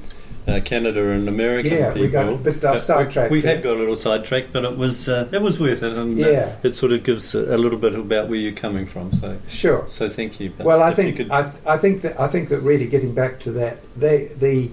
uh, 0.47 0.61
Canada 0.63 1.09
and 1.09 1.27
American 1.27 1.73
Yeah, 1.73 1.87
people. 1.89 2.01
we 2.03 2.07
got 2.07 2.29
a 2.29 2.35
bit 2.37 2.63
Uh, 2.63 2.77
sidetracked 2.79 3.31
We 3.31 3.41
there. 3.41 3.55
had 3.55 3.63
got 3.63 3.75
a 3.75 3.79
little 3.79 3.97
sidetracked, 3.97 4.53
but 4.53 4.63
it 4.63 4.77
was 4.77 5.09
uh, 5.09 5.27
it 5.31 5.41
was 5.41 5.59
worth 5.59 5.83
it, 5.83 5.97
and 5.97 6.23
uh, 6.23 6.27
Yeah. 6.29 6.51
it 6.63 6.73
sort 6.73 6.93
of 6.93 7.03
gives 7.03 7.35
a, 7.35 7.53
a 7.53 7.57
little 7.57 7.77
bit 7.77 7.93
about 7.95 8.29
where 8.29 8.39
you're 8.39 8.53
coming 8.53 8.85
from. 8.85 9.11
So, 9.11 9.35
Sure. 9.49 9.83
so 9.87 10.07
thank 10.07 10.39
you. 10.39 10.51
But 10.57 10.65
Well, 10.65 10.81
I 10.81 10.93
think 10.93 11.17
could- 11.17 11.29
I, 11.29 11.41
th- 11.43 11.53
I 11.65 11.77
think 11.77 12.01
that 12.03 12.17
I 12.19 12.27
think 12.27 12.47
that 12.49 12.61
really 12.61 12.87
getting 12.87 13.13
back 13.13 13.39
to 13.41 13.51
that, 13.51 13.77
they, 13.97 14.29
the 14.39 14.69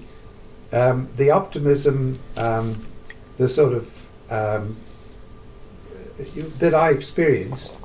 um, 0.75 1.09
the 1.15 1.31
optimism, 1.31 2.19
um, 2.35 2.85
the 3.37 3.47
sort 3.47 3.73
of 3.73 4.05
um, 4.29 4.75
that 6.59 6.73
I 6.73 6.89
experienced. 6.91 7.77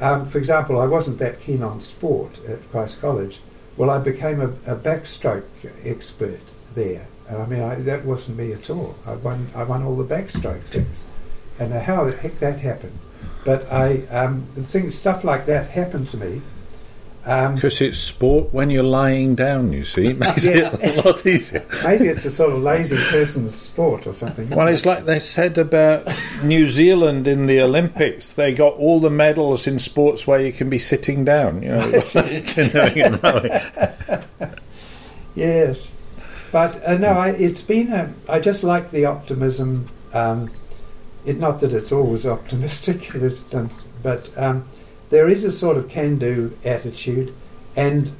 Um, 0.00 0.28
for 0.28 0.38
example, 0.38 0.80
I 0.80 0.86
wasn't 0.86 1.18
that 1.18 1.40
keen 1.40 1.62
on 1.62 1.82
sport 1.82 2.38
at 2.46 2.68
Christ 2.70 3.00
College. 3.00 3.40
Well, 3.76 3.90
I 3.90 3.98
became 3.98 4.40
a, 4.40 4.48
a 4.72 4.76
backstroke 4.76 5.44
expert 5.84 6.40
there. 6.74 7.08
And 7.28 7.42
I 7.42 7.46
mean, 7.46 7.60
I, 7.60 7.74
that 7.74 8.04
wasn't 8.04 8.38
me 8.38 8.52
at 8.52 8.70
all. 8.70 8.96
I 9.06 9.14
won 9.14 9.48
I 9.54 9.64
won 9.64 9.82
all 9.82 9.96
the 9.96 10.14
backstroke 10.14 10.62
things, 10.62 11.06
and 11.58 11.72
how 11.72 12.04
the 12.04 12.16
heck 12.16 12.38
that 12.40 12.60
happened. 12.60 12.98
But 13.44 13.70
I 13.70 14.06
um, 14.06 14.46
things 14.54 14.96
stuff 14.96 15.24
like 15.24 15.44
that 15.46 15.70
happened 15.70 16.08
to 16.10 16.16
me. 16.16 16.40
Um, 17.26 17.56
Because 17.56 17.80
it's 17.82 17.98
sport 17.98 18.54
when 18.54 18.70
you're 18.70 18.82
lying 18.82 19.34
down, 19.34 19.72
you 19.72 19.84
see. 19.84 20.06
It 20.10 20.18
makes 20.18 20.46
Yeah. 20.46 20.74
it 20.80 20.98
a 20.98 21.02
lot 21.02 21.26
easier. 21.26 21.64
Maybe 21.84 22.06
it's 22.06 22.24
a 22.24 22.30
sort 22.30 22.52
of 22.52 22.62
lazy 22.62 22.96
person's 23.10 23.54
sport 23.54 24.06
or 24.06 24.14
something. 24.14 24.48
Well, 24.50 24.68
it? 24.68 24.74
it's 24.74 24.86
like 24.86 25.04
they 25.04 25.18
said 25.18 25.58
about 25.58 26.08
New 26.42 26.66
Zealand 26.68 27.28
in 27.28 27.46
the 27.46 27.60
Olympics. 27.60 28.32
They 28.32 28.54
got 28.54 28.74
all 28.74 29.00
the 29.00 29.10
medals 29.10 29.66
in 29.66 29.78
sports 29.78 30.26
where 30.26 30.40
you 30.40 30.52
can 30.52 30.70
be 30.70 30.78
sitting 30.78 31.24
down. 31.24 31.62
You 31.62 31.70
know, 31.70 31.90
yes, 35.34 35.94
but 36.52 36.82
uh, 36.86 36.96
no, 36.96 37.08
I, 37.10 37.30
it's 37.30 37.62
been. 37.62 37.92
A, 37.92 38.12
I 38.28 38.40
just 38.40 38.62
like 38.62 38.90
the 38.90 39.04
optimism. 39.04 39.88
Um, 40.12 40.50
it 41.26 41.38
not 41.38 41.60
that 41.60 41.72
it's 41.72 41.92
always 41.92 42.26
optimistic, 42.26 43.10
but 44.02 44.30
um, 44.36 44.64
there 45.10 45.28
is 45.28 45.44
a 45.44 45.50
sort 45.50 45.76
of 45.76 45.88
can-do 45.88 46.56
attitude, 46.64 47.34
and 47.76 48.12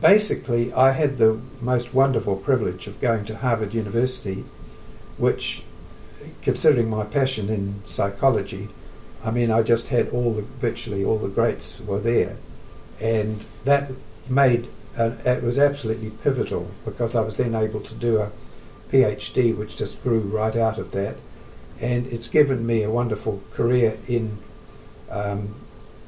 basically, 0.00 0.72
I 0.72 0.92
had 0.92 1.18
the 1.18 1.40
most 1.60 1.94
wonderful 1.94 2.36
privilege 2.36 2.86
of 2.86 3.00
going 3.00 3.24
to 3.26 3.36
Harvard 3.36 3.74
University, 3.74 4.44
which, 5.16 5.62
considering 6.42 6.90
my 6.90 7.04
passion 7.04 7.48
in 7.48 7.82
psychology, 7.86 8.68
I 9.24 9.30
mean, 9.30 9.50
I 9.50 9.62
just 9.62 9.88
had 9.88 10.08
all 10.10 10.34
the 10.34 10.42
virtually 10.42 11.04
all 11.04 11.18
the 11.18 11.28
greats 11.28 11.80
were 11.80 12.00
there, 12.00 12.36
and 13.00 13.44
that 13.64 13.90
made 14.28 14.68
uh, 14.98 15.12
it 15.24 15.42
was 15.42 15.58
absolutely 15.58 16.10
pivotal 16.10 16.70
because 16.84 17.14
I 17.14 17.20
was 17.20 17.36
then 17.36 17.54
able 17.54 17.80
to 17.80 17.94
do 17.94 18.18
a 18.18 18.30
PhD, 18.90 19.56
which 19.56 19.76
just 19.76 20.02
grew 20.02 20.20
right 20.20 20.56
out 20.56 20.78
of 20.78 20.92
that, 20.92 21.16
and 21.80 22.06
it's 22.06 22.28
given 22.28 22.66
me 22.66 22.82
a 22.82 22.90
wonderful 22.90 23.42
career 23.52 23.98
in 24.08 24.38
um, 25.10 25.54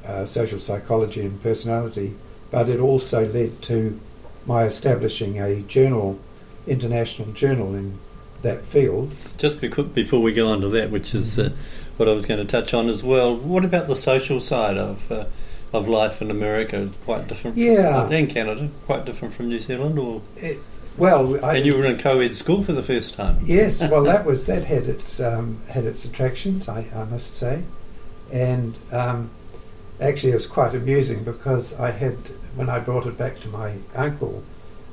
uh, 0.07 0.27
social 0.27 0.59
psychology 0.59 1.23
and 1.23 1.43
personality. 1.43 2.15
But 2.51 2.69
it 2.69 2.81
also 2.81 3.27
led 3.31 3.63
to 3.63 3.99
my 4.47 4.65
establishing 4.65 5.41
a 5.41 5.61
journal, 5.63 6.19
international 6.67 7.33
journal 7.33 7.75
in 7.75 7.99
that 8.43 8.65
field. 8.65 9.13
just 9.39 9.61
before 9.61 10.21
we 10.21 10.33
go 10.33 10.49
on 10.49 10.61
to 10.61 10.69
that, 10.69 10.91
which 10.91 11.15
is 11.15 11.39
uh, 11.39 11.51
what 11.97 12.09
I 12.09 12.13
was 12.13 12.27
going 12.27 12.45
to 12.45 12.51
touch 12.51 12.75
on 12.75 12.89
as 12.89 13.03
well. 13.03 13.37
What 13.37 13.65
about 13.65 13.87
the 13.87 13.95
social 13.95 14.41
side 14.41 14.77
of 14.77 15.11
uh, 15.13 15.27
of 15.73 15.89
life 15.89 16.21
in 16.21 16.31
America? 16.31 16.91
Quite 17.05 17.29
different, 17.29 17.55
from, 17.57 17.63
Yeah. 17.63 18.07
and 18.11 18.29
Canada, 18.29 18.69
quite 18.87 19.05
different 19.07 19.33
from 19.33 19.49
New 19.49 19.61
Zealand, 19.61 19.97
or 19.99 20.21
Well, 20.99 21.43
I, 21.45 21.57
and 21.59 21.65
you 21.67 21.77
were 21.79 21.87
in 21.87 21.97
co-ed 21.99 22.35
school 22.35 22.63
for 22.63 22.73
the 22.73 22.83
first 22.83 23.15
time. 23.15 23.39
yes, 23.45 23.81
well, 23.91 24.03
that 24.03 24.25
was 24.27 24.45
that 24.47 24.65
had 24.65 24.85
its 24.85 25.21
um, 25.21 25.59
had 25.71 25.85
its 25.85 26.05
attractions, 26.05 26.69
I, 26.69 26.87
I 26.95 27.05
must 27.05 27.35
say, 27.37 27.63
and 28.33 28.77
um, 28.91 29.31
actually 30.03 30.33
it 30.33 30.37
was 30.37 30.47
quite 30.47 30.75
amusing 30.75 31.25
because 31.25 31.79
I 31.79 31.93
had 31.93 32.17
when 32.55 32.69
I 32.69 32.81
brought 32.81 33.07
it 33.07 33.17
back 33.17 33.41
to 33.41 33.49
my 33.49 33.77
uncle, 33.95 34.43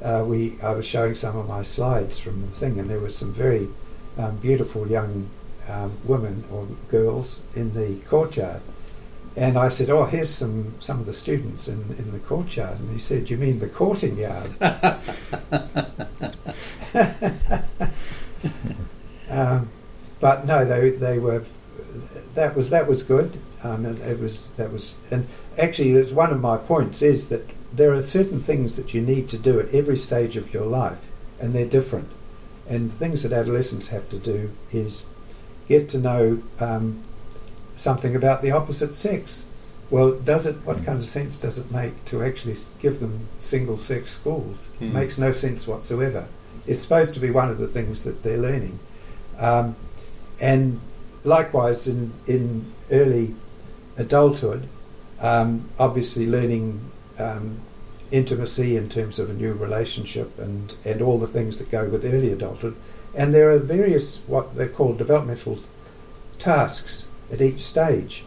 uh, 0.01 0.23
we 0.25 0.59
I 0.61 0.71
was 0.71 0.85
showing 0.85 1.15
some 1.15 1.37
of 1.37 1.47
my 1.47 1.63
slides 1.63 2.19
from 2.19 2.41
the 2.41 2.47
thing, 2.47 2.79
and 2.79 2.89
there 2.89 2.99
was 2.99 3.17
some 3.17 3.33
very 3.33 3.69
um, 4.17 4.37
beautiful 4.37 4.87
young 4.87 5.29
um, 5.67 5.97
women 6.03 6.43
or 6.51 6.67
girls 6.89 7.43
in 7.55 7.73
the 7.73 7.95
courtyard. 8.07 8.61
And 9.35 9.57
I 9.57 9.69
said, 9.69 9.89
"Oh, 9.89 10.05
here's 10.05 10.29
some, 10.29 10.75
some 10.79 10.99
of 10.99 11.05
the 11.05 11.13
students 11.13 11.67
in, 11.67 11.95
in 11.97 12.11
the 12.11 12.19
courtyard." 12.19 12.79
And 12.79 12.91
he 12.91 12.99
said, 12.99 13.29
"You 13.29 13.37
mean 13.37 13.59
the 13.59 13.69
courting 13.69 14.17
yard?" 14.17 14.51
um, 19.29 19.69
but 20.19 20.45
no, 20.45 20.65
they 20.65 20.91
they 20.91 21.19
were 21.19 21.43
that 22.33 22.55
was 22.55 22.69
that 22.69 22.87
was 22.87 23.03
good. 23.03 23.39
Um, 23.63 23.85
it, 23.85 23.99
it 24.01 24.19
was 24.19 24.49
that 24.57 24.71
was 24.71 24.93
and 25.11 25.27
actually, 25.57 25.91
it's 25.91 26.11
one 26.11 26.31
of 26.31 26.39
my 26.39 26.57
points 26.57 27.01
is 27.01 27.29
that 27.29 27.49
there 27.73 27.93
are 27.93 28.01
certain 28.01 28.39
things 28.39 28.75
that 28.77 28.93
you 28.93 29.01
need 29.01 29.29
to 29.29 29.37
do 29.37 29.59
at 29.59 29.73
every 29.73 29.97
stage 29.97 30.37
of 30.37 30.53
your 30.53 30.65
life, 30.65 30.99
and 31.39 31.53
they're 31.53 31.65
different. 31.65 32.09
And 32.67 32.91
the 32.91 32.95
things 32.95 33.23
that 33.23 33.31
adolescents 33.31 33.89
have 33.89 34.09
to 34.09 34.17
do 34.17 34.51
is 34.71 35.05
get 35.67 35.89
to 35.89 35.97
know 35.97 36.41
um, 36.59 37.03
something 37.75 38.15
about 38.15 38.41
the 38.41 38.51
opposite 38.51 38.95
sex. 38.95 39.45
Well, 39.89 40.11
does 40.13 40.45
it? 40.45 40.57
What 40.63 40.85
kind 40.85 40.99
of 40.99 41.07
sense 41.07 41.37
does 41.37 41.57
it 41.57 41.71
make 41.71 42.05
to 42.05 42.23
actually 42.23 42.55
give 42.79 42.99
them 42.99 43.27
single-sex 43.39 44.11
schools? 44.11 44.67
Hmm. 44.79 44.93
Makes 44.93 45.17
no 45.17 45.31
sense 45.31 45.67
whatsoever. 45.67 46.27
It's 46.67 46.81
supposed 46.81 47.13
to 47.15 47.19
be 47.19 47.31
one 47.31 47.49
of 47.49 47.57
the 47.57 47.67
things 47.67 48.03
that 48.03 48.21
they're 48.21 48.37
learning, 48.37 48.79
um, 49.39 49.75
and 50.39 50.79
likewise 51.23 51.87
in 51.87 52.13
in 52.27 52.71
early 52.91 53.35
adulthood, 53.99 54.67
um, 55.19 55.69
obviously 55.77 56.25
learning 56.25 56.89
um, 57.19 57.59
intimacy 58.09 58.75
in 58.75 58.89
terms 58.89 59.19
of 59.19 59.29
a 59.29 59.33
new 59.33 59.53
relationship 59.53 60.39
and 60.39 60.75
and 60.83 61.01
all 61.01 61.19
the 61.19 61.27
things 61.27 61.59
that 61.59 61.69
go 61.69 61.87
with 61.87 62.05
early 62.05 62.31
adulthood, 62.31 62.75
and 63.13 63.35
there 63.35 63.51
are 63.51 63.59
various 63.59 64.17
what 64.25 64.55
they 64.55 64.67
call 64.67 64.93
developmental 64.93 65.59
tasks 66.39 67.07
at 67.31 67.41
each 67.41 67.59
stage, 67.59 68.23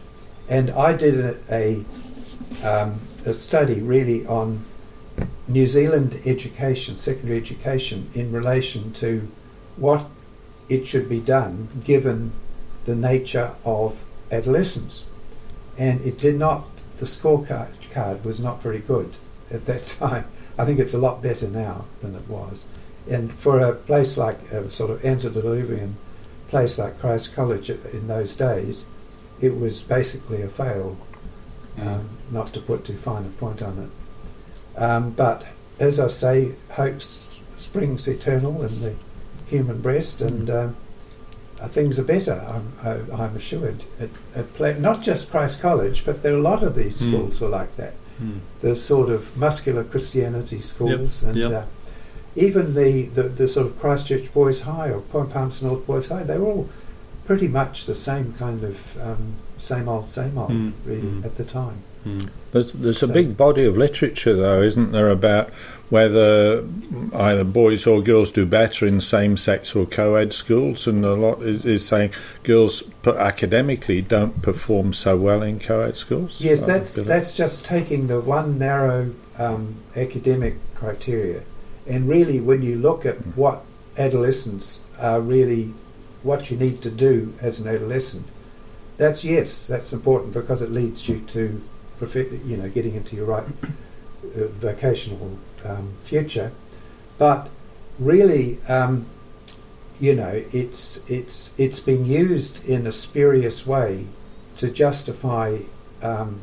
and 0.47 0.69
I 0.69 0.93
did 0.93 1.19
a 1.19 1.37
a, 1.51 1.83
um, 2.63 2.99
a 3.25 3.33
study 3.33 3.81
really 3.81 4.25
on 4.27 4.63
New 5.47 5.67
Zealand 5.67 6.21
education, 6.25 6.95
secondary 6.95 7.37
education, 7.37 8.09
in 8.13 8.31
relation 8.31 8.93
to 8.93 9.27
what 9.75 10.05
it 10.69 10.87
should 10.87 11.09
be 11.09 11.19
done 11.19 11.67
given 11.83 12.31
the 12.85 12.95
nature 12.95 13.53
of 13.65 13.97
adolescence. 14.31 15.05
And 15.77 16.01
it 16.01 16.17
did 16.17 16.37
not, 16.37 16.65
the 16.97 17.05
scorecard 17.05 17.69
card 17.91 18.23
was 18.23 18.39
not 18.39 18.61
very 18.61 18.79
good 18.79 19.13
at 19.51 19.65
that 19.65 19.87
time. 19.99 20.25
I 20.57 20.65
think 20.65 20.79
it's 20.79 20.93
a 20.93 20.99
lot 20.99 21.21
better 21.21 21.47
now 21.47 21.85
than 21.99 22.15
it 22.15 22.27
was. 22.27 22.65
And 23.09 23.33
for 23.33 23.59
a 23.59 23.73
place 23.73 24.17
like 24.17 24.39
a 24.51 24.69
sort 24.71 24.91
of 24.91 25.03
antediluvian 25.03 25.97
place 26.47 26.77
like 26.77 26.99
Christ 26.99 27.33
College 27.33 27.69
in 27.69 28.07
those 28.07 28.35
days, 28.35 28.85
it 29.41 29.57
was 29.57 29.81
basically 29.81 30.41
a 30.41 30.47
fail, 30.47 30.97
um, 31.79 32.09
not 32.31 32.47
to 32.53 32.61
put 32.61 32.85
too 32.85 32.95
fine 32.95 33.25
a 33.25 33.29
point 33.29 33.61
on 33.61 33.79
it. 33.79 34.79
Um, 34.79 35.11
but 35.11 35.45
as 35.79 35.99
I 35.99 36.07
say, 36.07 36.53
hope 36.71 37.01
springs 37.01 38.07
eternal 38.07 38.63
in 38.63 38.81
the 38.81 38.95
human 39.47 39.81
breast, 39.81 40.21
and 40.21 40.49
um, 40.49 40.69
uh, 40.69 40.82
things 41.69 41.97
are 41.99 42.03
better. 42.03 42.33
I'm, 42.47 42.73
I, 42.83 43.23
I'm 43.23 43.35
assured. 43.35 43.85
At, 43.99 44.09
at 44.35 44.53
play, 44.53 44.77
not 44.79 45.01
just 45.01 45.29
Christ 45.31 45.59
College, 45.61 46.05
but 46.05 46.21
there 46.23 46.33
are 46.33 46.37
a 46.37 46.41
lot 46.41 46.63
of 46.63 46.75
these 46.75 47.01
Mm. 47.01 47.07
schools 47.09 47.41
were 47.41 47.49
like 47.49 47.75
that. 47.77 47.93
Mm. 48.21 48.39
The 48.61 48.75
sort 48.75 49.09
of 49.09 49.35
muscular 49.37 49.83
Christianity 49.83 50.61
schools, 50.61 51.23
and 51.23 51.35
yep. 51.35 51.51
Uh, 51.51 51.63
even 52.35 52.73
the, 52.73 53.03
the, 53.03 53.23
the 53.23 53.47
sort 53.47 53.67
of 53.67 53.79
Christchurch 53.79 54.33
Boys 54.33 54.61
High 54.61 54.89
or 54.89 55.01
Point 55.01 55.31
Palmerston 55.31 55.67
North 55.67 55.85
Boys 55.85 56.07
High, 56.07 56.23
they 56.23 56.37
were 56.37 56.47
all 56.47 56.69
pretty 57.25 57.47
much 57.47 57.85
the 57.85 57.95
same 57.95 58.33
kind 58.33 58.63
of 58.63 59.01
um, 59.01 59.35
same 59.57 59.87
old, 59.87 60.09
same 60.09 60.37
old, 60.37 60.49
Mm, 60.51 60.73
really, 60.85 61.01
mm. 61.01 61.25
at 61.25 61.35
the 61.37 61.43
time. 61.43 61.77
Mm. 62.05 62.29
There's, 62.51 62.73
there's 62.73 63.01
a 63.03 63.07
big 63.07 63.37
body 63.37 63.65
of 63.65 63.77
literature, 63.77 64.35
though, 64.35 64.61
isn't 64.61 64.91
there, 64.91 65.09
about 65.09 65.49
whether 65.93 66.67
either 67.13 67.43
boys 67.43 67.85
or 67.85 68.01
girls 68.01 68.31
do 68.31 68.47
better 68.47 68.87
in 68.87 68.99
same 68.99 69.37
sex 69.37 69.75
or 69.75 69.85
co 69.85 70.15
ed 70.15 70.33
schools, 70.33 70.87
and 70.87 71.05
a 71.05 71.13
lot 71.13 71.39
is, 71.43 71.67
is 71.67 71.87
saying 71.87 72.11
girls 72.41 72.81
academically 73.05 74.01
don't 74.01 74.41
perform 74.41 74.91
so 74.91 75.15
well 75.15 75.43
in 75.43 75.59
co 75.59 75.81
ed 75.81 75.95
schools. 75.95 76.41
Yes, 76.41 76.65
that's 76.65 76.95
that's 76.95 77.31
just 77.35 77.63
taking 77.63 78.07
the 78.07 78.19
one 78.19 78.57
narrow 78.57 79.13
um, 79.37 79.83
academic 79.95 80.55
criteria, 80.73 81.43
and 81.85 82.09
really, 82.09 82.39
when 82.39 82.63
you 82.63 82.75
look 82.75 83.05
at 83.05 83.17
what 83.37 83.61
adolescents 83.95 84.81
are 84.97 85.21
really, 85.21 85.75
what 86.23 86.49
you 86.49 86.57
need 86.57 86.81
to 86.81 86.89
do 86.89 87.35
as 87.39 87.59
an 87.59 87.67
adolescent, 87.67 88.25
that's 88.97 89.23
yes, 89.23 89.67
that's 89.67 89.93
important 89.93 90.33
because 90.33 90.63
it 90.63 90.71
leads 90.71 91.07
you 91.07 91.19
to, 91.27 91.61
you 92.01 92.57
know, 92.57 92.67
getting 92.67 92.95
into 92.95 93.15
your 93.15 93.27
right 93.27 93.45
uh, 94.35 94.47
vocational 94.47 95.37
um, 95.63 95.93
future, 96.03 96.51
but 97.17 97.49
really. 97.99 98.59
Um, 98.67 99.07
you 99.99 100.15
know, 100.15 100.43
it's 100.51 100.99
it's 101.07 101.53
it's 101.57 101.79
being 101.79 102.03
used 102.03 102.65
in 102.65 102.87
a 102.87 102.91
spurious 102.91 103.65
way 103.65 104.07
to 104.57 104.69
justify 104.69 105.59
um, 106.01 106.41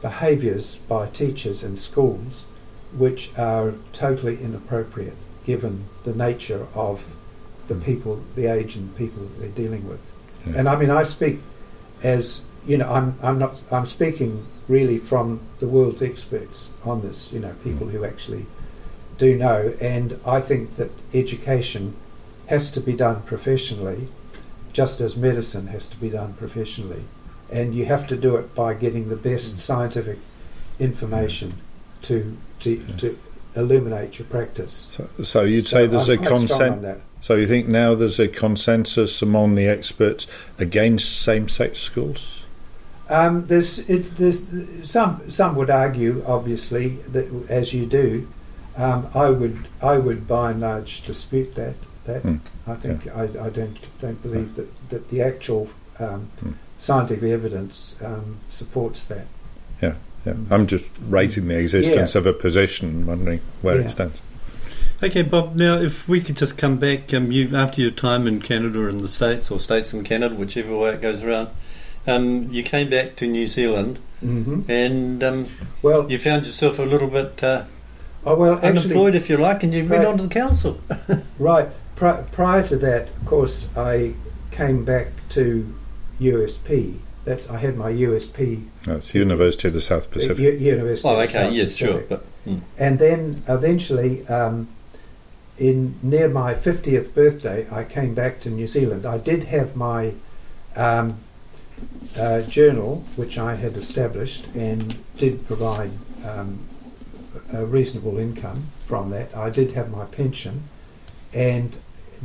behaviours 0.00 0.76
by 0.76 1.06
teachers 1.08 1.62
and 1.62 1.78
schools 1.78 2.44
which 2.92 3.30
are 3.38 3.74
totally 3.92 4.38
inappropriate 4.42 5.16
given 5.46 5.88
the 6.04 6.14
nature 6.14 6.66
of 6.74 7.16
the 7.68 7.74
people, 7.74 8.22
the 8.34 8.46
age 8.46 8.76
and 8.76 8.94
people 8.96 9.22
that 9.22 9.40
they're 9.40 9.48
dealing 9.48 9.88
with. 9.88 10.12
Yeah. 10.46 10.58
And 10.58 10.68
I 10.68 10.76
mean, 10.76 10.90
I 10.90 11.04
speak 11.04 11.40
as 12.02 12.42
you 12.66 12.78
know, 12.78 12.90
I'm 12.90 13.18
I'm 13.22 13.38
not 13.38 13.60
I'm 13.70 13.86
speaking 13.86 14.46
really 14.68 14.98
from 14.98 15.40
the 15.58 15.66
world's 15.66 16.02
experts 16.02 16.70
on 16.84 17.02
this. 17.02 17.32
You 17.32 17.40
know, 17.40 17.54
people 17.64 17.86
mm. 17.86 17.92
who 17.92 18.04
actually 18.04 18.46
do 19.18 19.36
know, 19.36 19.74
and 19.80 20.18
I 20.26 20.40
think 20.40 20.76
that 20.76 20.90
education 21.12 21.96
has 22.46 22.70
to 22.72 22.80
be 22.80 22.92
done 22.92 23.22
professionally, 23.22 24.08
just 24.72 25.00
as 25.00 25.16
medicine 25.16 25.68
has 25.68 25.86
to 25.86 25.96
be 25.96 26.10
done 26.10 26.34
professionally, 26.34 27.04
and 27.50 27.74
you 27.74 27.86
have 27.86 28.06
to 28.08 28.16
do 28.16 28.36
it 28.36 28.54
by 28.54 28.74
getting 28.74 29.08
the 29.08 29.16
best 29.16 29.56
mm. 29.56 29.58
scientific 29.58 30.18
information 30.78 31.52
mm. 31.52 32.02
to 32.02 32.36
to, 32.60 32.86
to 32.98 33.18
illuminate 33.54 34.18
your 34.18 34.26
practice. 34.28 34.88
So, 34.90 35.08
so 35.22 35.42
you'd 35.42 35.66
say 35.66 35.84
So 35.84 35.86
there's 35.88 36.08
I'm 36.08 36.22
a 36.22 36.26
consent. 36.26 37.02
So 37.20 37.34
you 37.36 37.46
think 37.46 37.68
now 37.68 37.94
there's 37.94 38.18
a 38.18 38.26
consensus 38.26 39.22
among 39.22 39.54
the 39.54 39.68
experts 39.68 40.26
against 40.58 41.22
same-sex 41.22 41.78
schools? 41.78 42.41
Um, 43.12 43.44
there's, 43.44 43.78
it, 43.90 44.16
there's 44.16 44.42
some 44.88 45.28
some 45.28 45.54
would 45.56 45.68
argue, 45.70 46.24
obviously, 46.26 46.88
that 47.14 47.28
as 47.50 47.74
you 47.74 47.84
do, 47.86 48.26
um, 48.76 49.08
I 49.14 49.28
would 49.28 49.68
I 49.82 49.98
would 49.98 50.26
by 50.26 50.52
and 50.52 50.60
large 50.60 51.02
dispute 51.02 51.54
that. 51.56 51.74
That 52.04 52.22
Hmm. 52.22 52.36
I 52.66 52.74
think 52.74 53.06
I, 53.14 53.24
I 53.46 53.50
don't 53.50 53.78
don't 54.00 54.20
believe 54.22 54.54
that, 54.56 54.88
that 54.88 55.10
the 55.10 55.20
actual 55.22 55.68
um, 55.98 56.28
Hmm. 56.40 56.52
scientific 56.78 57.30
evidence 57.30 57.96
um, 58.02 58.38
supports 58.48 59.04
that. 59.06 59.26
Yeah, 59.82 59.94
yeah. 60.26 60.34
I'm 60.50 60.66
just 60.66 60.88
raising 61.08 61.48
the 61.48 61.58
existence 61.58 62.14
of 62.14 62.26
a 62.26 62.32
position, 62.32 63.06
wondering 63.06 63.40
where 63.60 63.78
Yeah. 63.78 63.86
it 63.86 63.90
stands. 63.90 64.20
Okay, 65.02 65.22
Bob. 65.22 65.54
Now, 65.56 65.80
if 65.80 66.08
we 66.08 66.20
could 66.20 66.36
just 66.36 66.56
come 66.56 66.76
back, 66.78 67.12
um, 67.12 67.30
you 67.30 67.54
after 67.56 67.82
your 67.82 67.90
time 67.90 68.26
in 68.26 68.40
Canada 68.40 68.88
and 68.88 69.00
the 69.00 69.08
States, 69.08 69.50
or 69.50 69.60
States 69.60 69.92
and 69.92 70.04
Canada, 70.04 70.34
whichever 70.34 70.76
way 70.76 70.94
it 70.94 71.02
goes 71.02 71.22
around, 71.22 71.48
um, 72.06 72.48
you 72.52 72.62
came 72.62 72.90
back 72.90 73.16
to 73.16 73.26
New 73.26 73.46
Zealand, 73.46 73.98
Mm-hmm. 74.22 74.70
and 74.70 75.24
um, 75.24 75.48
Well, 75.82 76.08
you 76.08 76.16
found 76.16 76.46
yourself 76.46 76.78
a 76.78 76.84
little 76.84 77.08
bit 77.08 77.42
uh, 77.42 77.64
oh 78.24 78.36
well, 78.36 78.54
actually, 78.54 78.68
unemployed, 78.68 79.14
if 79.16 79.28
you 79.28 79.36
like, 79.36 79.64
and 79.64 79.74
you 79.74 79.84
went 79.84 80.04
on 80.04 80.16
to 80.18 80.22
the 80.28 80.28
council. 80.34 80.80
Right. 81.40 81.68
Pri- 81.96 82.22
prior 82.30 82.66
to 82.68 82.76
that, 82.76 83.08
of 83.08 83.24
course, 83.26 83.68
I 83.76 84.14
came 84.52 84.84
back 84.84 85.08
to 85.30 85.74
USP. 86.20 86.98
That's 87.24 87.48
I 87.50 87.58
had 87.58 87.76
my 87.76 87.90
USP 87.92 88.64
That's 88.84 89.12
University 89.14 89.68
of 89.68 89.74
the 89.74 89.80
South 89.80 90.10
Pacific. 90.10 90.38
U- 90.38 90.50
University. 90.52 91.08
Oh, 91.08 91.18
okay, 91.20 91.32
South 91.32 91.52
yes, 91.52 91.76
sure, 91.76 92.02
but 92.08 92.24
mm. 92.46 92.60
And 92.78 92.98
then 93.00 93.42
eventually, 93.48 94.26
um, 94.28 94.68
in 95.58 95.96
near 96.02 96.28
my 96.28 96.54
fiftieth 96.54 97.14
birthday, 97.14 97.66
I 97.70 97.84
came 97.84 98.14
back 98.14 98.40
to 98.42 98.50
New 98.50 98.66
Zealand. 98.66 99.04
I 99.06 99.18
did 99.18 99.44
have 99.44 99.76
my 99.76 100.14
um, 100.76 101.18
uh, 102.18 102.42
journal, 102.42 103.04
which 103.16 103.38
I 103.38 103.54
had 103.54 103.76
established, 103.76 104.46
and 104.54 104.96
did 105.16 105.46
provide 105.46 105.92
um, 106.24 106.66
a 107.52 107.64
reasonable 107.64 108.18
income 108.18 108.68
from 108.76 109.10
that. 109.10 109.34
I 109.36 109.50
did 109.50 109.72
have 109.72 109.90
my 109.90 110.04
pension, 110.04 110.64
and 111.32 111.74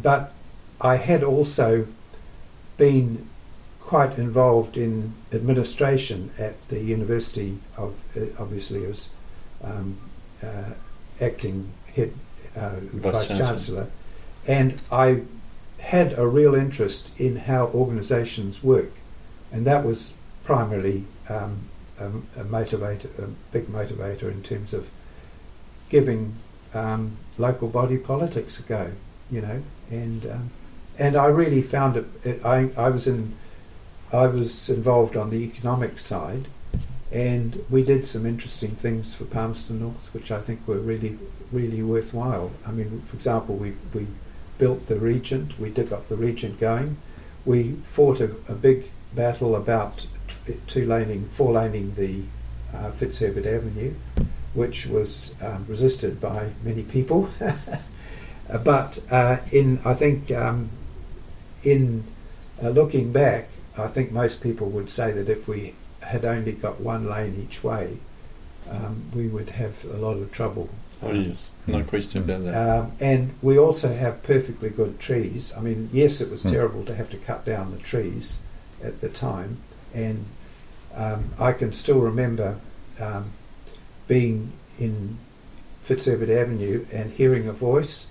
but 0.02 0.34
I 0.80 0.98
had 0.98 1.24
also 1.24 1.88
been 2.78 3.28
quite 3.80 4.18
involved 4.18 4.76
in 4.76 5.14
administration 5.32 6.32
at 6.38 6.68
the 6.68 6.82
University 6.82 7.58
of 7.78 7.96
uh, 8.16 8.26
obviously 8.38 8.86
as 8.86 9.10
um, 9.64 9.98
uh, 10.44 10.72
acting 11.22 11.72
head 11.96 12.14
uh, 12.56 12.76
Vice 12.82 13.14
vice 13.14 13.28
Chancellor. 13.30 13.48
chancellor, 13.48 13.88
and 14.46 14.82
I 14.92 15.22
had 15.80 16.18
a 16.18 16.28
real 16.28 16.54
interest 16.54 17.18
in 17.20 17.38
how 17.38 17.68
organisations 17.68 18.64
work, 18.64 18.92
and 19.52 19.66
that 19.66 19.84
was 19.86 20.14
primarily 20.44 21.06
um, 21.30 21.68
a, 22.00 22.08
a 22.08 22.44
motivator, 22.44 23.06
a 23.20 23.28
big 23.52 23.68
motivator 23.68 24.32
in 24.32 24.44
terms 24.44 24.74
of 24.74 24.90
giving 25.90 26.36
um, 26.74 27.18
local 27.38 27.68
body 27.68 27.98
politics 27.98 28.60
a 28.60 28.64
go, 28.64 28.92
you 29.32 29.42
know, 29.42 29.64
and 29.90 30.26
um, 30.26 30.50
and 30.98 31.16
I 31.16 31.28
really 31.28 31.62
found 31.62 31.98
it. 31.98 32.06
it 32.24 32.46
I 32.46 32.70
I 32.78 32.90
was 32.90 33.08
in, 33.08 33.36
I 34.12 34.28
was 34.28 34.70
involved 34.70 35.16
on 35.16 35.30
the 35.30 35.38
economic 35.38 36.00
side, 36.00 36.48
and 37.12 37.64
we 37.70 37.84
did 37.84 38.06
some 38.06 38.26
interesting 38.26 38.72
things 38.72 39.14
for 39.14 39.26
Palmerston 39.26 39.80
North, 39.80 40.14
which 40.14 40.32
I 40.32 40.40
think 40.40 40.68
were 40.68 40.80
really 40.80 41.18
really 41.52 41.82
worthwhile. 41.82 42.52
I 42.66 42.72
mean, 42.72 43.02
for 43.08 43.16
example, 43.16 43.56
we 43.56 43.74
we 43.94 44.08
built 44.58 44.88
the 44.88 45.00
Regent, 45.00 45.60
we 45.60 45.70
did 45.70 45.90
got 45.90 46.10
the 46.10 46.16
Regent 46.16 46.60
going, 46.60 46.98
we 47.46 47.74
fought 47.86 48.20
a, 48.20 48.32
a 48.48 48.56
big 48.56 48.92
battle 49.18 49.56
about 49.56 50.06
two 50.68 50.86
laning, 50.86 51.28
four 51.34 51.52
laning 51.52 51.94
the 51.96 52.22
uh, 52.74 52.92
Fitzherbert 52.92 53.46
Avenue, 53.46 53.94
which 54.54 54.86
was 54.88 55.34
um, 55.42 55.66
resisted 55.68 56.22
by 56.22 56.52
many 56.64 56.84
people. 56.84 57.30
But 58.64 59.00
uh, 59.12 59.40
in 59.52 59.82
I 59.84 59.94
think 59.94 60.32
um, 60.32 60.70
in 61.64 62.06
uh, 62.64 62.70
looking 62.70 63.12
back, 63.12 63.50
I 63.78 63.88
think 63.88 64.14
most 64.14 64.42
people 64.42 64.70
would 64.70 64.90
say 64.90 65.12
that 65.12 65.28
if 65.28 65.50
we 65.50 65.74
had 66.00 66.24
only 66.24 66.54
got 66.54 66.80
one 66.80 67.10
lane 67.10 67.36
each 67.46 67.62
way, 67.62 67.98
um, 68.72 69.12
we 69.14 69.28
would 69.28 69.50
have 69.50 69.84
a 69.84 69.98
lot 69.98 70.14
of 70.16 70.32
trouble. 70.32 70.70
oh, 71.04 71.12
yes, 71.12 71.54
no 71.68 71.84
question 71.84 72.24
about 72.24 72.46
that. 72.46 72.56
Um, 72.80 72.92
and 73.02 73.34
we 73.42 73.58
also 73.60 73.94
have 73.94 74.24
perfectly 74.24 74.70
good 74.70 74.98
trees. 74.98 75.54
I 75.58 75.60
mean, 75.60 75.90
yes, 75.92 76.22
it 76.22 76.32
was 76.32 76.44
Hmm. 76.44 76.52
terrible 76.52 76.86
to 76.86 76.96
have 76.96 77.10
to 77.12 77.18
cut 77.18 77.44
down 77.44 77.72
the 77.72 77.80
trees 77.84 78.38
at 78.84 79.02
the 79.02 79.10
time, 79.10 79.58
and 79.94 80.26
um, 80.96 81.32
I 81.40 81.52
can 81.54 81.74
still 81.74 82.00
remember 82.00 82.58
um, 83.00 83.32
being 84.08 84.54
in 84.80 85.18
Fitzherbert 85.84 86.30
Avenue 86.30 86.86
and 86.92 87.12
hearing 87.14 87.48
a 87.48 87.54
voice, 87.54 88.08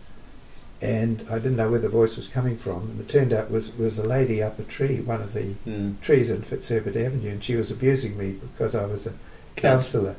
and 0.81 1.26
I 1.31 1.35
didn't 1.38 1.57
know 1.57 1.70
where 1.70 1.81
the 1.81 1.88
voice 1.88 2.16
was 2.16 2.26
coming 2.29 2.57
from, 2.57 2.83
and 2.90 3.00
it 3.00 3.09
turned 3.09 3.33
out 3.33 3.44
it 3.44 3.50
was 3.50 3.74
was 3.76 3.98
a 3.98 4.02
lady 4.07 4.42
up 4.42 4.59
a 4.59 4.62
tree, 4.62 5.00
one 5.00 5.20
of 5.22 5.33
the 5.33 5.55
Mm. 5.66 6.00
trees 6.00 6.31
in 6.31 6.42
Fitzherbert 6.42 6.96
Avenue, 6.96 7.31
and 7.31 7.42
she 7.44 7.57
was 7.57 7.70
abusing 7.70 8.16
me 8.18 8.33
because 8.33 8.74
I 8.74 8.85
was 8.87 9.07
a 9.07 9.12
councillor. 9.57 10.16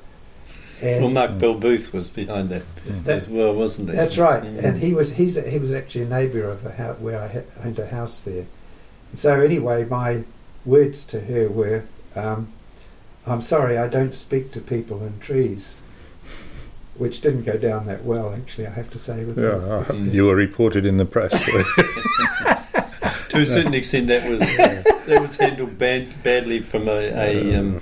And 0.81 1.01
Well, 1.01 1.11
Mark 1.11 1.39
Bell 1.39 1.55
Booth 1.55 1.91
was 1.91 2.07
behind 2.07 2.49
that, 2.49 2.61
That- 3.03 3.17
as 3.23 3.27
well, 3.27 3.53
wasn't 3.55 3.89
he? 3.89 3.95
That's 3.95 4.17
right, 4.17 4.43
Mm. 4.43 4.63
and 4.63 4.81
he 4.81 4.93
was 4.93 5.13
he's 5.13 5.35
he 5.43 5.57
was 5.59 5.73
actually 5.73 6.03
a 6.05 6.09
neighbour 6.09 6.43
of 6.43 6.65
a 6.65 6.71
house 6.73 6.99
where 6.99 7.19
I 7.19 7.27
ha- 7.27 7.63
owned 7.65 7.79
a 7.79 7.87
house 7.87 8.19
there. 8.21 8.45
And 9.11 9.19
So 9.19 9.41
anyway, 9.41 9.85
my 9.85 10.23
words 10.67 11.03
to 11.05 11.21
her 11.21 11.47
were, 11.47 11.83
um, 12.15 12.49
"I'm 13.25 13.41
sorry, 13.41 13.77
I 13.77 13.87
don't 13.87 14.13
speak 14.13 14.51
to 14.51 14.59
people 14.61 15.01
in 15.03 15.19
trees," 15.19 15.79
which 16.95 17.21
didn't 17.21 17.43
go 17.45 17.57
down 17.57 17.85
that 17.85 18.03
well, 18.03 18.33
actually. 18.33 18.67
I 18.67 18.71
have 18.71 18.89
to 18.91 18.99
say. 18.99 19.23
With 19.23 19.37
Yeah, 19.39 19.43
the- 19.57 19.73
uh, 19.75 19.79
with 19.89 20.13
you 20.13 20.27
were 20.27 20.35
reported 20.35 20.85
in 20.85 20.97
the 20.97 21.05
press. 21.05 21.31
to 23.29 23.41
a 23.41 23.45
certain 23.45 23.73
extent, 23.73 24.07
that 24.07 24.29
was 24.29 24.39
that 25.07 25.21
was 25.21 25.37
handled 25.37 25.77
bad, 25.77 26.21
badly 26.23 26.59
from 26.59 26.87
a, 26.87 26.91
a, 26.91 27.55
um, 27.55 27.81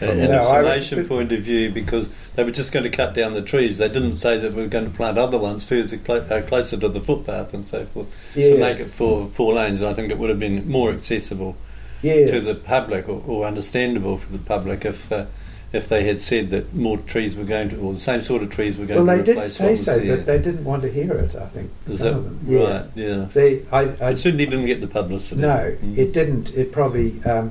a- 0.00 0.10
an 0.10 0.18
No, 0.30 0.42
I 0.42 0.58
information 0.60 1.06
point 1.06 1.32
of 1.32 1.40
view 1.40 1.70
because 1.70 2.10
they 2.34 2.44
were 2.44 2.50
just 2.50 2.70
going 2.72 2.82
to 2.84 2.90
cut 2.90 3.14
down 3.14 3.32
the 3.32 3.40
trees. 3.42 3.78
They 3.78 3.88
didn't 3.88 4.14
say 4.14 4.36
that 4.38 4.52
we 4.52 4.62
were 4.62 4.68
going 4.68 4.84
to 4.84 4.90
plant 4.94 5.16
other 5.16 5.38
ones 5.38 5.64
further 5.64 5.96
clo- 5.96 6.26
uh, 6.30 6.42
closer 6.42 6.76
to 6.76 6.88
the 6.90 7.00
footpath 7.00 7.54
and 7.54 7.64
so 7.66 7.86
forth 7.86 8.08
to 8.34 8.58
make 8.60 8.78
it 8.78 8.84
four 8.88 9.26
four 9.26 9.54
lanes. 9.54 9.80
I 9.82 9.94
think 9.94 10.10
it 10.10 10.18
would 10.18 10.28
have 10.28 10.38
been 10.40 10.68
more 10.68 10.90
accessible 10.92 11.56
yes. 12.02 12.30
to 12.30 12.40
the 12.40 12.54
public 12.54 13.08
or, 13.08 13.22
or 13.26 13.46
understandable 13.46 14.16
for 14.16 14.30
the 14.32 14.38
public 14.38 14.84
if. 14.84 15.10
Uh, 15.10 15.26
if 15.72 15.88
they 15.88 16.04
had 16.06 16.20
said 16.20 16.50
that 16.50 16.72
more 16.72 16.96
trees 16.96 17.34
were 17.36 17.44
going 17.44 17.68
to, 17.68 17.76
or 17.78 17.92
the 17.92 17.98
same 17.98 18.22
sort 18.22 18.40
of 18.42 18.48
trees 18.50 18.78
were 18.78 18.86
going 18.86 19.04
well, 19.04 19.16
to 19.18 19.22
they 19.24 19.34
did 19.34 19.48
say 19.48 19.74
so, 19.74 19.98
there. 19.98 20.16
but 20.16 20.24
they 20.24 20.38
didn't 20.38 20.64
want 20.64 20.80
to 20.82 20.90
hear 20.90 21.12
it. 21.12 21.34
I 21.34 21.46
think 21.48 21.70
Is 21.86 21.98
some 21.98 22.06
that 22.06 22.14
of 22.16 22.24
them. 22.24 22.40
Yeah. 22.46 22.60
right? 22.80 22.90
Yeah. 22.94 23.26
They, 23.34 23.62
I, 23.72 23.80
I 23.80 24.10
It 24.10 24.18
certainly 24.18 24.46
didn't 24.46 24.66
get 24.66 24.80
the 24.80 24.86
publicity. 24.86 25.42
No, 25.42 25.76
Mm. 25.82 25.98
it 25.98 26.12
didn't. 26.12 26.50
It 26.54 26.70
probably. 26.72 27.22
Um, 27.24 27.50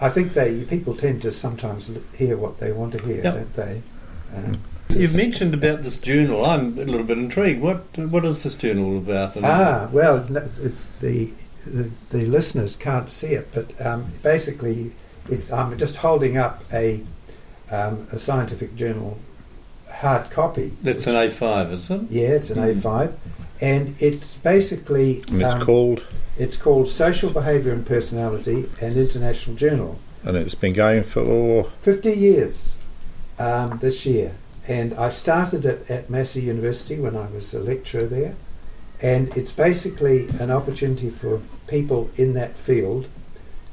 I 0.00 0.08
think 0.10 0.32
they 0.32 0.62
people 0.64 0.94
tend 0.94 1.22
to 1.22 1.32
sometimes 1.32 1.90
hear 2.16 2.36
what 2.36 2.60
they 2.60 2.70
want 2.72 2.92
to 2.96 3.04
hear, 3.04 3.22
Yep. 3.22 3.34
don't 3.34 3.54
they? 3.54 3.82
Um, 4.34 4.60
You've 4.90 5.16
mentioned 5.16 5.52
about 5.52 5.82
this 5.82 5.98
journal. 5.98 6.44
I'm 6.46 6.78
a 6.78 6.84
little 6.84 7.02
bit 7.04 7.18
intrigued. 7.18 7.60
What 7.60 7.84
what 7.98 8.24
is 8.24 8.42
this 8.44 8.54
journal 8.56 8.96
about? 8.96 9.36
Ah, 9.42 9.88
well, 9.92 10.24
it's 10.62 10.86
the, 11.00 11.30
the 11.64 11.90
the 12.10 12.26
listeners 12.26 12.76
can't 12.76 13.08
see 13.10 13.28
it, 13.34 13.48
but 13.54 13.84
um, 13.84 14.12
basically, 14.22 14.92
it's 15.28 15.50
I'm 15.52 15.76
just 15.78 15.96
holding 15.96 16.36
up 16.36 16.62
a 16.72 17.02
um, 17.70 18.06
a 18.12 18.18
scientific 18.18 18.74
journal 18.76 19.18
hard 19.92 20.30
copy. 20.30 20.72
That's 20.82 21.06
an 21.06 21.14
A5, 21.14 21.72
is 21.72 21.90
it? 21.90 22.00
Yeah, 22.10 22.28
it's 22.28 22.50
an 22.50 22.56
Mm. 22.56 22.80
A5, 22.80 23.12
and 23.60 23.94
it's 24.00 24.34
basically 24.36 25.22
and 25.28 25.42
it's 25.42 25.54
um, 25.54 25.60
called, 25.60 26.02
it's 26.38 26.56
called 26.56 26.88
Social 26.88 27.30
Behaviour 27.30 27.72
and 27.72 27.86
Personality, 27.86 28.68
an 28.80 28.94
international 28.96 29.56
journal. 29.56 29.98
and 30.24 30.36
it's 30.36 30.54
been 30.54 30.72
going 30.74 31.02
for 31.02 31.64
50 31.82 32.12
years 32.12 32.78
um, 33.38 33.78
this 33.80 34.04
year. 34.06 34.32
And 34.68 34.92
I 34.94 35.08
started 35.08 35.64
it 35.64 35.90
at 35.90 36.10
Massey 36.10 36.42
University 36.42 36.98
when 36.98 37.16
I 37.16 37.26
was 37.26 37.52
a 37.54 37.60
lecturer 37.60 38.04
there. 38.06 38.34
And 39.02 39.34
it's 39.36 39.52
basically 39.52 40.28
an 40.38 40.50
opportunity 40.50 41.10
for 41.10 41.40
people 41.66 42.10
in 42.16 42.34
that 42.34 42.56
field 42.56 43.08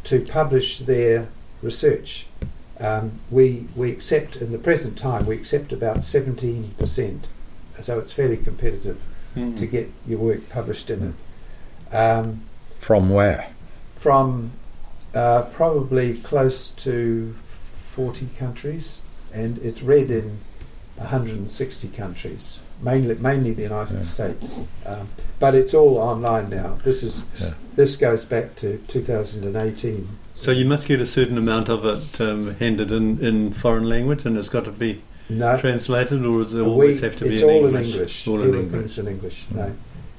to 0.06 0.22
publish 0.22 0.80
their 0.80 1.28
research. 1.62 2.28
Um, 2.80 3.14
we, 3.30 3.68
we 3.76 3.92
accept, 3.92 4.38
in 4.38 4.52
the 4.52 4.58
present 4.60 4.98
time, 4.98 5.26
we 5.26 5.36
accept 5.36 5.74
about 5.74 5.98
17%. 5.98 7.20
So 7.82 8.00
it's 8.00 8.14
fairly 8.14 8.38
competitive 8.38 9.02
Mm. 9.38 9.56
to 9.60 9.68
get 9.68 9.92
your 10.08 10.18
work 10.18 10.50
published 10.50 10.90
in 10.90 11.14
it. 11.92 11.96
Um, 11.96 12.42
from 12.80 13.10
where? 13.10 13.50
from 14.00 14.52
uh, 15.14 15.44
probably 15.54 16.16
close 16.16 16.72
to 16.72 17.36
40 17.94 18.30
countries, 18.38 19.02
and 19.34 19.58
it's 19.60 19.82
read 19.84 20.10
in 20.10 20.40
160 20.96 21.88
countries, 21.90 22.62
mainly 22.82 23.16
mainly 23.16 23.54
the 23.54 23.64
United 23.64 23.96
Yeah. 23.98 24.02
States. 24.04 24.60
Um, 24.86 25.08
but 25.40 25.54
it's 25.56 25.74
all 25.74 25.98
online 25.98 26.50
now. 26.50 26.78
This 26.84 27.04
is 27.04 27.24
Yeah. 27.40 27.54
this 27.76 27.96
goes 27.96 28.26
back 28.26 28.56
to 28.58 28.78
2018. 28.88 30.08
So 30.36 30.52
you 30.52 30.66
must 30.66 30.88
get 30.88 31.02
a 31.02 31.06
certain 31.06 31.38
amount 31.38 31.68
of 31.70 31.84
it 31.86 32.22
um, 32.22 32.56
handed 32.60 32.92
in, 32.92 33.20
in 33.20 33.54
foreign 33.54 33.90
language, 33.90 34.26
and 34.26 34.38
it's 34.38 34.50
got 34.50 34.66
to 34.66 34.72
be 34.72 35.02
No, 35.30 35.58
translated, 35.58 36.24
or 36.26 36.44
does 36.44 36.54
it 36.54 36.62
we- 36.62 36.68
always 36.70 37.02
have 37.02 37.16
to 37.18 37.24
be 37.26 37.34
it's 37.36 37.44
in 37.44 37.50
all 37.50 37.66
English? 37.66 37.88
in 37.90 37.94
English. 37.94 38.28
All 38.28 38.42
in 38.42 38.54
English. 38.56 38.98
In 39.00 39.08
English. 39.08 39.46
No, 39.54 39.72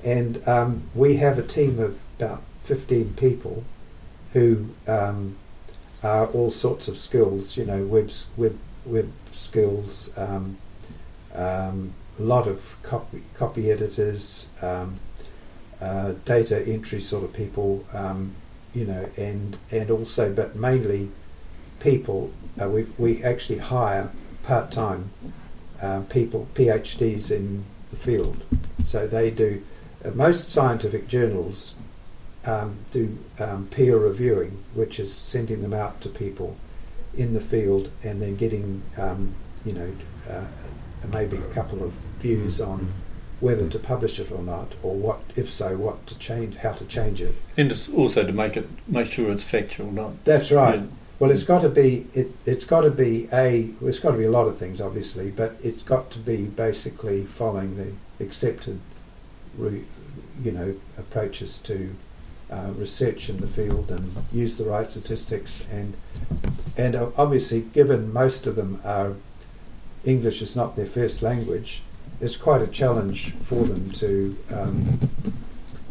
and 0.04 0.46
um, 0.48 0.82
we 0.94 1.16
have 1.16 1.38
a 1.38 1.42
team 1.42 1.78
of 1.78 1.98
about 2.18 2.42
15 2.64 3.14
people 3.16 3.62
who 4.32 4.66
um, 4.86 5.36
are 6.02 6.26
all 6.26 6.50
sorts 6.50 6.88
of 6.88 6.98
skills. 6.98 7.56
You 7.56 7.64
know, 7.64 7.84
web 7.84 8.10
web 8.36 8.56
web 8.84 9.10
skills. 9.32 10.10
A 12.18 12.22
lot 12.22 12.46
of 12.46 12.76
copy 12.82 13.22
copy 13.34 13.70
editors, 13.70 14.48
um, 14.60 14.98
uh, 15.80 16.12
data 16.24 16.66
entry 16.66 17.00
sort 17.00 17.24
of 17.24 17.32
people. 17.32 17.84
Um, 17.92 18.34
you 18.74 18.84
know, 18.84 19.08
and 19.16 19.56
and 19.70 19.90
also, 19.90 20.32
but 20.32 20.56
mainly 20.56 21.10
people. 21.80 22.32
Uh, 22.60 22.68
we 22.68 22.86
we 22.98 23.22
actually 23.22 23.58
hire 23.58 24.10
part 24.42 24.72
time 24.72 25.10
uh, 25.80 26.00
people, 26.08 26.48
PhDs 26.54 27.30
in 27.30 27.64
the 27.90 27.96
field. 27.96 28.42
So 28.84 29.06
they 29.06 29.30
do, 29.30 29.62
uh, 30.04 30.10
most 30.10 30.50
scientific 30.50 31.08
journals 31.08 31.74
um, 32.44 32.78
do 32.92 33.18
um, 33.38 33.66
peer 33.66 33.98
reviewing, 33.98 34.64
which 34.74 34.98
is 34.98 35.12
sending 35.14 35.62
them 35.62 35.74
out 35.74 36.00
to 36.02 36.08
people 36.08 36.56
in 37.16 37.34
the 37.34 37.40
field 37.40 37.90
and 38.02 38.22
then 38.22 38.36
getting, 38.36 38.82
um, 38.96 39.34
you 39.64 39.72
know, 39.72 39.92
uh, 40.28 40.44
maybe 41.12 41.36
a 41.36 41.54
couple 41.54 41.82
of 41.82 41.92
views 42.18 42.60
on 42.60 42.92
whether 43.40 43.68
to 43.68 43.78
publish 43.78 44.18
it 44.18 44.32
or 44.32 44.42
not, 44.42 44.72
or 44.82 44.96
what, 44.96 45.20
if 45.36 45.48
so, 45.48 45.76
what 45.76 46.06
to 46.08 46.18
change, 46.18 46.56
how 46.56 46.72
to 46.72 46.84
change 46.86 47.20
it. 47.22 47.34
And 47.56 47.70
it's 47.70 47.88
also 47.88 48.24
to 48.24 48.32
make 48.32 48.56
it 48.56 48.68
make 48.88 49.06
sure 49.06 49.30
it's 49.30 49.44
factual, 49.44 49.92
not 49.92 50.24
That's 50.24 50.50
right. 50.50 50.80
Yeah. 50.80 50.86
Well, 51.20 51.30
it's 51.30 51.42
got 51.42 51.62
to 51.62 51.68
be 51.68 52.06
it, 52.14 52.28
it's 52.46 52.64
got 52.64 52.82
to 52.82 52.90
be 52.90 53.28
a 53.32 53.70
it's 53.80 53.98
got 53.98 54.12
to 54.12 54.18
be 54.18 54.24
a 54.24 54.30
lot 54.30 54.48
of 54.48 54.56
things, 54.56 54.80
obviously, 54.80 55.30
but 55.30 55.56
it's 55.62 55.82
got 55.82 56.10
to 56.12 56.18
be 56.18 56.46
basically 56.46 57.24
following 57.24 57.76
the 57.76 58.24
accepted, 58.24 58.80
re, 59.56 59.84
you 60.42 60.52
know, 60.52 60.74
approaches 60.96 61.58
to 61.58 61.94
uh, 62.50 62.70
research 62.76 63.28
in 63.28 63.36
the 63.38 63.46
field 63.46 63.90
and 63.90 64.12
use 64.32 64.56
the 64.56 64.64
right 64.64 64.90
statistics 64.90 65.66
and 65.70 65.96
and 66.76 66.94
obviously, 67.16 67.60
given 67.60 68.12
most 68.12 68.46
of 68.46 68.56
them 68.56 68.80
are 68.84 69.14
English 70.04 70.40
is 70.40 70.54
not 70.54 70.76
their 70.76 70.86
first 70.86 71.22
language, 71.22 71.82
it's 72.20 72.36
quite 72.36 72.62
a 72.62 72.66
challenge 72.66 73.32
for 73.44 73.64
them 73.64 73.90
to 73.92 74.36
um, 74.52 75.10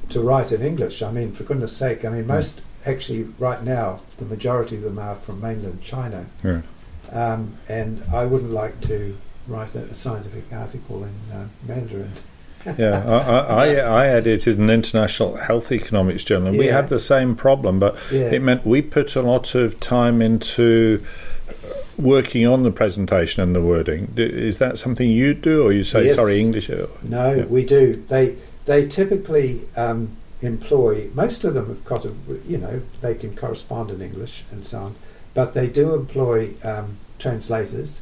to 0.10 0.22
write 0.22 0.52
in 0.52 0.62
English. 0.62 1.02
I 1.02 1.12
mean, 1.12 1.32
for 1.34 1.44
goodness 1.44 1.76
sake, 1.76 2.06
I 2.06 2.10
mean 2.10 2.28
most 2.28 2.62
actually 2.86 3.24
right 3.38 3.64
now 3.64 4.02
the 4.18 4.26
majority 4.26 4.76
of 4.78 4.82
them 4.84 4.98
are 5.00 5.16
from 5.16 5.42
mainland 5.42 5.82
China, 5.82 6.26
Yeah. 6.44 6.62
um, 7.12 7.58
and 7.68 8.02
I 8.14 8.26
wouldn't 8.26 8.52
like 8.52 8.80
to 8.82 9.18
write 9.48 9.76
a, 9.76 9.80
a 9.80 9.94
scientific 9.94 10.52
article 10.54 11.04
in 11.04 11.14
uh, 11.34 11.48
Mandarin. 11.68 12.12
yeah, 12.78 13.04
I, 13.08 13.66
I, 13.68 13.76
I 13.76 14.08
edited 14.08 14.58
an 14.58 14.70
international 14.70 15.38
health 15.38 15.72
economics 15.72 16.24
journal, 16.26 16.50
and 16.50 16.58
we 16.58 16.66
had 16.68 16.90
the 16.90 17.00
same 17.00 17.36
problem, 17.36 17.80
but 17.80 17.96
Yeah, 18.12 18.32
it 18.32 18.42
meant 18.42 18.66
we 18.66 18.82
put 18.82 19.16
a 19.16 19.22
lot 19.22 19.56
of 19.56 19.80
time 19.80 20.22
into 20.22 21.02
working 21.98 22.46
on 22.46 22.64
the 22.64 22.72
presentation 22.72 23.42
and 23.44 23.56
the 23.56 23.62
wording, 23.62 24.14
is 24.16 24.58
that 24.60 24.78
something 24.78 25.10
you 25.10 25.34
do, 25.34 25.64
or 25.64 25.72
you 25.72 25.84
say, 25.84 26.06
Yes. 26.06 26.16
sorry, 26.16 26.40
English? 26.40 26.70
no, 27.04 27.34
Yeah. 27.34 27.46
we 27.46 27.64
do. 27.66 28.04
They 28.08 28.36
they 28.66 28.86
typically 28.88 29.62
um, 29.78 30.10
employ 30.42 31.10
most 31.14 31.44
of 31.46 31.54
them 31.54 31.68
have 31.68 31.84
got 31.86 32.06
a 32.06 32.12
you 32.48 32.58
know 32.58 32.82
they 33.02 33.16
can 33.16 33.36
correspond 33.36 33.90
in 33.92 34.02
English 34.02 34.44
and 34.52 34.66
so 34.66 34.80
on, 34.80 34.96
but 35.34 35.54
they 35.54 35.68
do 35.68 35.94
employ 35.94 36.52
um, 36.64 36.98
translators, 37.20 38.02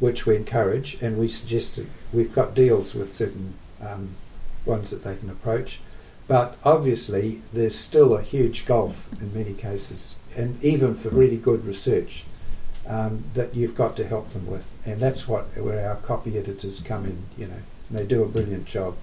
which 0.00 0.26
we 0.26 0.36
encourage 0.36 0.98
and 1.02 1.18
we 1.18 1.28
suggest 1.28 1.80
we've 2.12 2.34
got 2.34 2.54
deals 2.54 2.94
with 2.94 3.12
certain 3.12 3.54
um, 3.80 4.10
ones 4.64 4.90
that 4.90 5.02
they 5.02 5.16
can 5.16 5.30
approach. 5.30 5.80
But 6.28 6.56
obviously, 6.64 7.42
there's 7.52 7.74
still 7.76 8.14
a 8.14 8.22
huge 8.22 8.64
gulf 8.64 9.08
in 9.20 9.34
many 9.34 9.54
cases, 9.54 10.14
and 10.36 10.62
even 10.62 10.94
for 10.94 11.08
really 11.08 11.36
good 11.36 11.64
research, 11.66 12.24
um, 12.86 13.24
that 13.34 13.54
you've 13.54 13.74
got 13.76 13.96
to 13.96 14.06
help 14.06 14.32
them 14.32 14.46
with, 14.46 14.74
and 14.84 15.00
that's 15.00 15.28
what 15.28 15.44
where 15.56 15.88
our 15.88 15.96
copy 15.96 16.36
editors 16.38 16.80
come 16.80 17.04
in. 17.04 17.24
You 17.36 17.46
know, 17.48 17.62
and 17.88 17.98
they 17.98 18.04
do 18.04 18.22
a 18.22 18.28
brilliant 18.28 18.66
job 18.66 18.96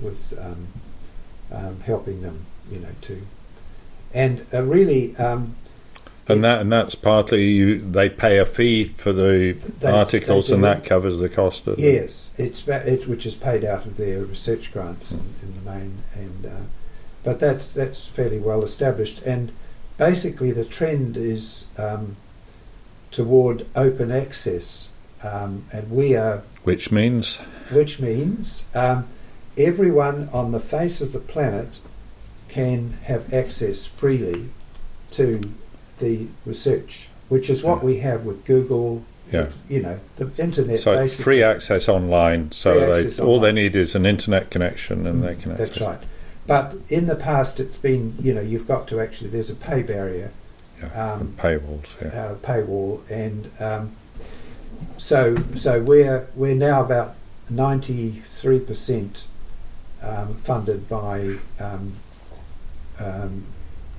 with 0.00 0.32
um, 0.38 0.68
um, 1.52 1.80
helping 1.80 2.22
them. 2.22 2.46
You 2.70 2.80
know, 2.80 2.94
to 3.02 3.22
and 4.14 4.46
uh, 4.52 4.62
really. 4.64 5.16
Um, 5.16 5.56
And 6.28 6.44
that 6.44 6.60
and 6.60 6.70
that's 6.70 6.94
partly 6.94 7.42
you. 7.44 7.80
They 7.80 8.08
pay 8.08 8.38
a 8.38 8.46
fee 8.46 8.92
for 8.96 9.12
the 9.12 9.56
They- 9.80 9.90
articles, 9.90 10.46
they 10.48 10.54
and 10.54 10.62
that 10.62 10.84
covers 10.84 11.18
the 11.18 11.28
cost 11.28 11.66
of. 11.66 11.76
Yes, 11.78 12.34
it's, 12.38 12.64
which 13.06 13.26
is 13.26 13.34
paid 13.34 13.64
out 13.64 13.84
of 13.84 13.96
their 13.96 14.22
research 14.22 14.72
grants 14.72 15.10
in, 15.10 15.18
Mm. 15.18 15.42
in 15.42 15.54
the 15.64 15.70
main, 15.70 15.92
and 16.14 16.46
uh, 16.46 16.64
but 17.24 17.40
that's 17.40 17.72
that's 17.72 18.06
fairly 18.06 18.38
well 18.38 18.62
established. 18.62 19.22
And 19.26 19.50
basically, 19.98 20.52
the 20.52 20.64
trend 20.64 21.16
is 21.16 21.66
um, 21.76 22.14
toward 23.10 23.66
open 23.74 24.10
access 24.10 24.90
um, 25.22 25.64
and 25.72 25.90
we 25.90 26.16
are, 26.16 26.42
Which 26.64 26.90
means 26.90 27.36
which 27.70 28.00
means 28.00 28.64
um, 28.74 29.06
everyone 29.56 30.28
on 30.32 30.52
the 30.52 30.60
face 30.60 31.00
of 31.00 31.12
the 31.12 31.18
planet 31.18 31.78
can 32.48 32.98
have 33.04 33.32
access 33.32 33.86
freely 33.86 34.48
to 35.12 35.52
the 35.98 36.26
research, 36.44 37.08
which 37.28 37.50
is 37.50 37.62
what 37.62 37.84
we 37.84 37.98
have 37.98 38.24
with 38.24 38.44
Google. 38.44 39.04
yeah. 39.30 39.50
You 39.68 39.82
know, 39.82 40.00
the 40.16 40.30
internet. 40.42 40.80
So 40.80 40.92
it's 40.92 41.02
basically. 41.02 41.24
free 41.24 41.42
access 41.42 41.88
online. 41.88 42.50
So 42.52 42.80
they, 42.80 43.00
access 43.00 43.20
all 43.20 43.40
they 43.40 43.52
need 43.52 43.76
is 43.76 43.94
an 43.94 44.06
internet 44.06 44.50
connection, 44.50 45.06
and 45.06 45.22
they 45.22 45.36
can. 45.36 45.54
That's 45.56 45.80
right. 45.80 46.00
But 46.46 46.76
in 46.88 47.06
the 47.06 47.14
past, 47.14 47.60
it's 47.60 47.76
been 47.76 48.16
you 48.22 48.32
know 48.32 48.40
you've 48.40 48.66
got 48.66 48.88
to 48.88 49.00
actually 49.00 49.30
there's 49.30 49.50
a 49.50 49.54
pay 49.54 49.82
barrier, 49.82 50.32
Yeah. 50.80 51.12
um, 51.12 51.34
Paywalls. 51.36 52.00
Yeah. 52.00 52.08
uh, 52.08 52.34
paywall, 52.36 53.02
and 53.10 53.50
um, 53.60 53.92
so 54.96 55.36
so 55.54 55.80
we're 55.80 56.28
we're 56.34 56.54
now 56.54 56.82
about 56.82 57.14
ninety 57.48 58.22
three 58.34 58.60
percent 58.60 59.26
um, 60.02 60.34
funded 60.36 60.88
by 60.88 61.36
um, 61.58 61.94
um, 62.98 63.44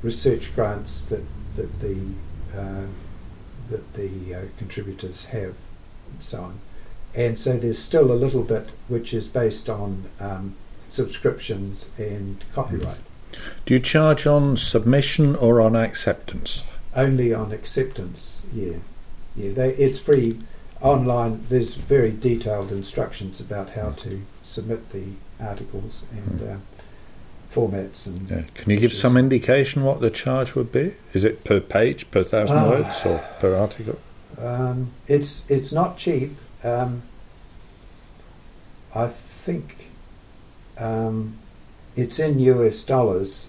research 0.02 0.56
grants 0.56 1.06
that 1.06 1.24
that 1.56 1.80
the 1.80 1.98
uh, 2.58 2.86
that 3.70 3.94
the 3.94 4.36
uh, 4.36 4.42
contributors 4.58 5.26
have, 5.26 5.56
and 6.10 6.22
so 6.22 6.42
on. 6.42 6.60
And 7.14 7.38
so 7.38 7.58
there's 7.58 7.80
still 7.80 8.12
a 8.12 8.16
little 8.16 8.44
bit 8.44 8.70
which 8.88 9.14
is 9.14 9.28
based 9.28 9.70
on 9.70 10.06
um, 10.20 10.56
subscriptions 10.90 11.90
and 11.98 12.44
copyright, 12.54 13.00
Do 13.66 13.74
you 13.74 13.80
charge 13.80 14.26
on 14.28 14.56
submission 14.58 15.36
or 15.36 15.62
on 15.62 15.76
acceptance? 15.76 16.64
Only 16.96 17.34
on 17.34 17.52
acceptance. 17.52 18.44
Yeah, 18.54 18.78
yeah. 19.36 19.52
They, 19.54 19.74
it's 19.76 20.00
free 20.00 20.40
online. 20.82 21.46
There's 21.50 21.76
very 21.76 22.12
detailed 22.12 22.72
instructions 22.72 23.40
about 23.40 23.72
how 23.72 23.92
to 23.92 24.22
submit 24.44 24.90
the 24.92 25.04
articles 25.40 26.06
and 26.12 26.42
uh, 26.42 26.56
formats 27.54 28.06
and 28.08 28.30
Yeah. 28.30 28.44
Can 28.54 28.72
you 28.72 28.80
give 28.80 28.94
some 28.94 29.18
indication 29.18 29.84
what 29.84 30.02
the 30.02 30.10
charge 30.10 30.56
would 30.56 30.72
be? 30.72 30.96
Is 31.14 31.24
it 31.24 31.44
per 31.44 31.60
page, 31.60 32.10
per 32.12 32.24
thousand 32.24 32.58
Ah. 32.58 32.70
words, 32.70 33.06
or 33.06 33.24
per 33.40 33.56
article? 33.56 33.98
Um, 34.38 34.92
it's 35.08 35.44
it's 35.50 35.72
not 35.72 35.98
cheap. 35.98 36.32
Um, 36.64 37.04
I 38.94 39.08
think 39.08 39.90
um, 40.78 41.38
it's 41.96 42.20
in 42.20 42.40
US 42.40 42.84
dollars. 42.84 43.48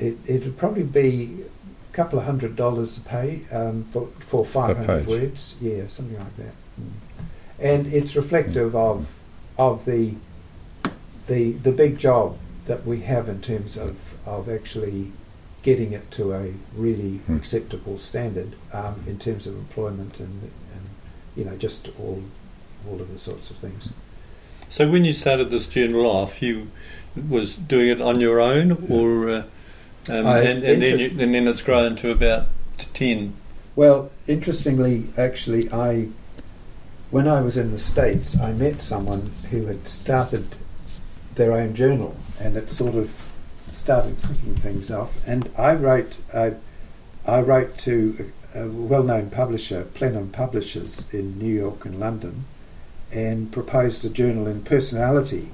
It 0.00 0.16
it 0.26 0.44
would 0.44 0.56
probably 0.56 0.82
be 0.82 1.44
a 1.92 1.96
couple 1.96 2.18
of 2.18 2.24
hundred 2.24 2.56
dollars 2.56 2.98
a 2.98 3.00
pay 3.02 3.42
um, 3.52 3.84
for 3.92 4.08
for 4.20 4.44
five 4.44 4.76
hundred 4.76 5.06
words. 5.06 5.56
Yeah, 5.60 5.86
something 5.88 6.18
like 6.18 6.36
that. 6.36 6.54
Mm. 6.80 6.90
And 7.60 7.86
it's 7.92 8.16
reflective 8.16 8.74
of 8.74 9.08
of 9.58 9.84
the 9.84 10.14
the 11.26 11.52
the 11.52 11.72
big 11.72 11.98
job 11.98 12.36
that 12.64 12.86
we 12.86 13.00
have 13.02 13.28
in 13.28 13.40
terms 13.40 13.76
of 13.76 13.96
of 14.26 14.48
actually 14.48 15.12
getting 15.62 15.92
it 15.92 16.10
to 16.10 16.32
a 16.32 16.54
really 16.74 17.18
Hmm. 17.26 17.36
acceptable 17.36 17.98
standard 17.98 18.54
um, 18.72 19.04
in 19.06 19.18
terms 19.18 19.46
of 19.46 19.54
employment 19.54 20.18
and, 20.18 20.42
and 20.74 20.84
you 21.36 21.44
know 21.44 21.56
just 21.56 21.88
all 21.98 22.22
all 22.88 22.98
of 23.00 23.12
the 23.12 23.18
sorts 23.18 23.50
of 23.50 23.56
things. 23.58 23.92
So 24.70 24.88
when 24.88 25.04
you 25.04 25.12
started 25.12 25.50
this 25.50 25.66
journal 25.68 26.06
off, 26.06 26.40
you 26.40 26.70
was 27.28 27.56
doing 27.56 27.88
it 27.88 28.00
on 28.00 28.20
your 28.20 28.40
own, 28.40 28.86
or 28.88 29.28
uh, 29.28 29.42
um, 30.10 30.26
I 30.26 30.40
and, 30.40 30.64
and 30.64 30.82
then 30.82 30.98
you, 30.98 31.08
and 31.08 31.34
then 31.34 31.48
it's 31.48 31.62
grown 31.62 31.96
to 31.96 32.10
about 32.10 32.46
t- 32.78 32.86
ten. 32.92 33.34
Well, 33.76 34.10
interestingly, 34.26 35.06
actually, 35.16 35.70
I 35.72 36.08
when 37.10 37.26
I 37.26 37.40
was 37.40 37.56
in 37.56 37.72
the 37.72 37.78
states, 37.78 38.38
I 38.38 38.52
met 38.52 38.80
someone 38.80 39.32
who 39.50 39.66
had 39.66 39.88
started 39.88 40.46
their 41.34 41.52
own 41.52 41.74
journal, 41.74 42.16
and 42.40 42.56
it 42.56 42.68
sort 42.68 42.94
of 42.94 43.10
started 43.72 44.22
cooking 44.22 44.54
things 44.54 44.90
up. 44.90 45.10
And 45.26 45.50
I 45.58 45.72
wrote, 45.72 46.18
uh, 46.32 46.50
I 47.26 47.40
wrote 47.40 47.78
to 47.78 48.32
a, 48.54 48.62
a 48.64 48.68
well-known 48.68 49.30
publisher, 49.30 49.84
Plenum 49.94 50.30
Publishers 50.30 51.06
in 51.12 51.38
New 51.38 51.52
York 51.52 51.84
and 51.84 51.98
London, 51.98 52.44
and 53.10 53.50
proposed 53.50 54.04
a 54.04 54.10
journal 54.10 54.46
in 54.46 54.62
personality, 54.62 55.50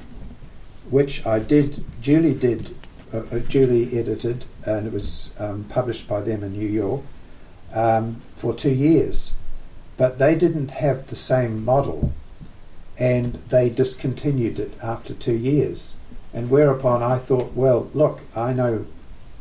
which 0.91 1.25
I 1.25 1.39
did, 1.39 1.85
duly 2.03 2.35
did, 2.35 2.75
uh, 3.19 3.39
duly 3.39 3.99
edited, 3.99 4.45
and 4.65 4.87
it 4.87 4.93
was 4.93 5.33
um, 5.39 5.65
published 5.65 6.09
by 6.09 6.21
them 6.21 6.43
in 6.43 6.53
New 6.53 6.69
York 6.69 7.03
um, 7.73 8.23
for 8.37 8.55
two 8.55 8.73
years. 8.73 9.35
But 9.97 10.19
they 10.19 10.35
didn't 10.35 10.73
have 10.73 11.09
the 11.09 11.17
same 11.17 11.65
model 11.65 12.13
and 12.99 13.35
they 13.49 13.69
discontinued 13.69 14.59
it 14.59 14.73
after 14.83 15.15
two 15.15 15.35
years. 15.35 15.97
And 16.33 16.51
whereupon 16.51 17.03
I 17.03 17.19
thought, 17.19 17.53
well, 17.55 17.91
look, 17.95 18.21
I 18.35 18.53
know 18.53 18.87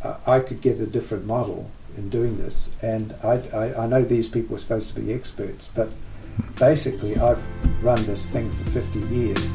uh, 0.04 0.18
I 0.28 0.40
could 0.40 0.62
get 0.62 0.80
a 0.80 0.86
different 0.86 1.26
model 1.26 1.70
in 1.98 2.10
doing 2.10 2.38
this, 2.38 2.72
and 2.82 3.16
I, 3.24 3.36
I, 3.54 3.84
I 3.84 3.88
know 3.88 4.04
these 4.04 4.28
people 4.28 4.56
are 4.56 4.60
supposed 4.60 4.94
to 4.94 5.00
be 5.00 5.14
experts, 5.14 5.70
but 5.74 5.90
basically 6.60 7.16
I've 7.16 7.42
run 7.84 8.04
this 8.06 8.30
thing 8.30 8.52
for 8.52 8.82
50 8.82 9.00
years. 9.16 9.54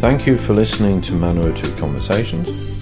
Thank 0.00 0.26
you 0.26 0.38
for 0.38 0.54
listening 0.54 1.02
to 1.02 1.12
Manawatu 1.12 1.78
Conversations. 1.78 2.81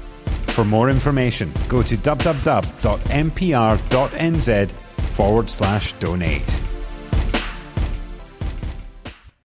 For 0.51 0.65
more 0.65 0.89
information, 0.89 1.51
go 1.69 1.81
to 1.81 1.95
www.mpr.nz 1.97 2.71
forward 4.71 5.49
slash 5.49 5.93
donate. 5.93 6.60